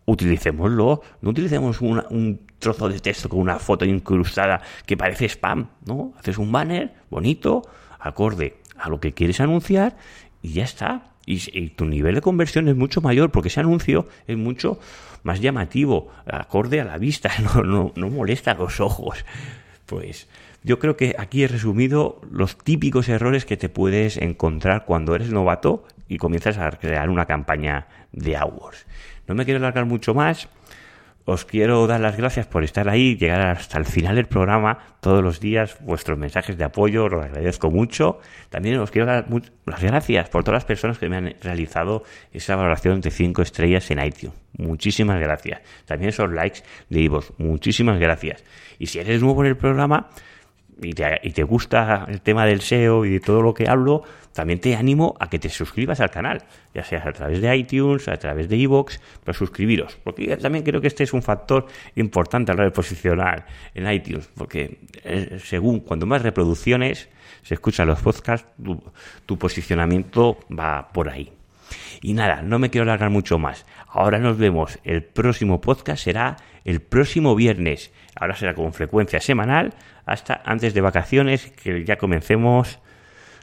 Utilicémoslo, 0.07 1.01
no 1.21 1.29
utilicemos 1.31 1.81
un 1.81 2.45
trozo 2.59 2.89
de 2.89 2.99
texto 2.99 3.29
con 3.29 3.39
una 3.39 3.59
foto 3.59 3.85
incrustada 3.85 4.61
que 4.85 4.97
parece 4.97 5.25
spam, 5.25 5.69
¿no? 5.85 6.13
Haces 6.17 6.37
un 6.37 6.51
banner 6.51 6.93
bonito, 7.09 7.63
acorde 7.99 8.57
a 8.77 8.89
lo 8.89 8.99
que 8.99 9.13
quieres 9.13 9.39
anunciar 9.39 9.97
y 10.41 10.53
ya 10.53 10.63
está. 10.63 11.11
Y, 11.27 11.69
tu 11.69 11.85
nivel 11.85 12.13
de 12.13 12.21
conversión 12.21 12.67
es 12.67 12.75
mucho 12.75 13.01
mayor 13.01 13.31
porque 13.31 13.49
ese 13.49 13.59
anuncio 13.59 14.07
es 14.27 14.37
mucho 14.37 14.79
más 15.23 15.41
llamativo, 15.41 16.11
acorde 16.27 16.79
a 16.81 16.85
la 16.85 16.99
vista, 16.99 17.31
no, 17.55 17.63
no, 17.63 17.91
no 17.95 18.09
molesta 18.09 18.51
a 18.51 18.55
los 18.55 18.79
ojos. 18.79 19.25
Pues 19.85 20.27
yo 20.63 20.79
creo 20.79 20.97
que 20.97 21.15
aquí 21.17 21.43
he 21.43 21.47
resumido 21.47 22.19
los 22.31 22.57
típicos 22.57 23.07
errores 23.09 23.45
que 23.45 23.57
te 23.57 23.69
puedes 23.69 24.17
encontrar 24.17 24.85
cuando 24.85 25.15
eres 25.15 25.31
novato 25.31 25.83
y 26.07 26.17
comienzas 26.17 26.57
a 26.57 26.69
crear 26.71 27.09
una 27.09 27.25
campaña 27.25 27.87
de 28.11 28.35
AdWords. 28.35 28.85
No 29.27 29.35
me 29.35 29.45
quiero 29.45 29.59
alargar 29.59 29.85
mucho 29.85 30.13
más. 30.13 30.49
Os 31.27 31.43
quiero 31.43 31.87
dar 31.87 31.99
las 32.01 32.17
gracias 32.17 32.45
por 32.45 32.63
estar 32.63 32.87
ahí, 32.87 33.17
llegar 33.17 33.41
hasta 33.41 33.79
el 33.79 33.85
final 33.85 34.15
del 34.15 34.27
programa 34.27 34.77
todos 34.99 35.23
los 35.23 35.39
días, 35.39 35.75
vuestros 35.81 36.19
mensajes 36.19 36.55
de 36.55 36.63
apoyo, 36.63 37.05
os 37.05 37.13
agradezco 37.13 37.71
mucho. 37.71 38.19
También 38.51 38.77
os 38.77 38.91
quiero 38.91 39.07
dar 39.07 39.25
las 39.65 39.81
gracias 39.81 40.29
por 40.29 40.43
todas 40.43 40.57
las 40.57 40.65
personas 40.65 40.99
que 40.99 41.09
me 41.09 41.17
han 41.17 41.35
realizado 41.41 42.03
esa 42.31 42.55
valoración 42.55 43.01
de 43.01 43.09
5 43.09 43.41
estrellas 43.41 43.89
en 43.89 44.05
iTunes. 44.05 44.37
Muchísimas 44.57 45.19
gracias. 45.19 45.61
También 45.85 46.09
esos 46.09 46.31
likes 46.31 46.59
de 46.89 47.01
Ivos. 47.01 47.33
Muchísimas 47.39 47.99
gracias. 47.99 48.43
Y 48.77 48.85
si 48.85 48.99
eres 48.99 49.21
nuevo 49.21 49.43
en 49.43 49.49
el 49.49 49.57
programa, 49.57 50.09
y 50.81 50.93
te, 50.93 51.43
gusta 51.43 52.05
el 52.07 52.21
tema 52.21 52.45
del 52.45 52.61
SEO 52.61 53.05
y 53.05 53.11
de 53.11 53.19
todo 53.19 53.41
lo 53.41 53.53
que 53.53 53.67
hablo, 53.67 54.03
también 54.33 54.59
te 54.59 54.75
animo 54.75 55.15
a 55.19 55.29
que 55.29 55.39
te 55.39 55.49
suscribas 55.49 56.01
al 56.01 56.11
canal, 56.11 56.43
ya 56.73 56.83
sea 56.83 57.03
a 57.05 57.13
través 57.13 57.41
de 57.41 57.55
iTunes, 57.55 58.07
a 58.07 58.17
través 58.17 58.49
de 58.49 58.57
iVoox, 58.57 58.99
pero 59.23 59.37
suscribiros, 59.37 59.97
porque 60.03 60.35
también 60.37 60.63
creo 60.63 60.81
que 60.81 60.87
este 60.87 61.03
es 61.03 61.13
un 61.13 61.21
factor 61.21 61.67
importante 61.95 62.51
a 62.51 62.55
la 62.55 62.61
hora 62.61 62.69
de 62.69 62.75
posicionar 62.75 63.45
en 63.73 63.89
iTunes, 63.89 64.29
porque 64.35 64.79
eh, 65.03 65.39
según 65.43 65.79
cuando 65.79 66.05
más 66.05 66.21
reproducciones 66.21 67.09
se 67.43 67.53
escuchan 67.53 67.87
los 67.87 68.01
podcasts, 68.01 68.47
tu 69.25 69.37
posicionamiento 69.37 70.39
va 70.51 70.89
por 70.91 71.09
ahí. 71.09 71.34
Y 72.01 72.13
nada, 72.13 72.41
no 72.41 72.59
me 72.59 72.69
quiero 72.69 72.83
alargar 72.83 73.09
mucho 73.09 73.39
más. 73.39 73.65
Ahora 73.87 74.19
nos 74.19 74.37
vemos. 74.37 74.79
El 74.83 75.03
próximo 75.03 75.61
podcast 75.61 76.03
será 76.03 76.37
el 76.63 76.81
próximo 76.81 77.35
viernes. 77.35 77.91
Ahora 78.15 78.35
será 78.35 78.53
con 78.53 78.73
frecuencia 78.73 79.19
semanal 79.21 79.73
hasta 80.05 80.41
antes 80.45 80.73
de 80.73 80.81
vacaciones 80.81 81.51
que 81.51 81.83
ya 81.85 81.97
comencemos 81.97 82.79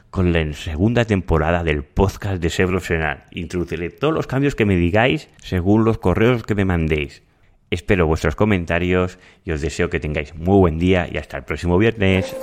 con 0.09 0.31
la 0.31 0.53
segunda 0.53 1.05
temporada 1.05 1.63
del 1.63 1.83
podcast 1.83 2.41
de 2.41 2.49
Sebro 2.51 2.77
Profesional. 2.77 3.23
Introduciré 3.31 3.89
todos 3.89 4.13
los 4.13 4.27
cambios 4.27 4.53
que 4.53 4.65
me 4.65 4.75
digáis 4.75 5.29
según 5.41 5.85
los 5.85 5.97
correos 5.97 6.43
que 6.43 6.53
me 6.53 6.65
mandéis. 6.65 7.23
Espero 7.71 8.05
vuestros 8.05 8.35
comentarios 8.35 9.17
y 9.43 9.51
os 9.51 9.61
deseo 9.61 9.89
que 9.89 9.99
tengáis 9.99 10.35
muy 10.35 10.59
buen 10.59 10.77
día 10.77 11.07
y 11.11 11.17
hasta 11.17 11.37
el 11.37 11.43
próximo 11.45 11.79
viernes. 11.79 12.35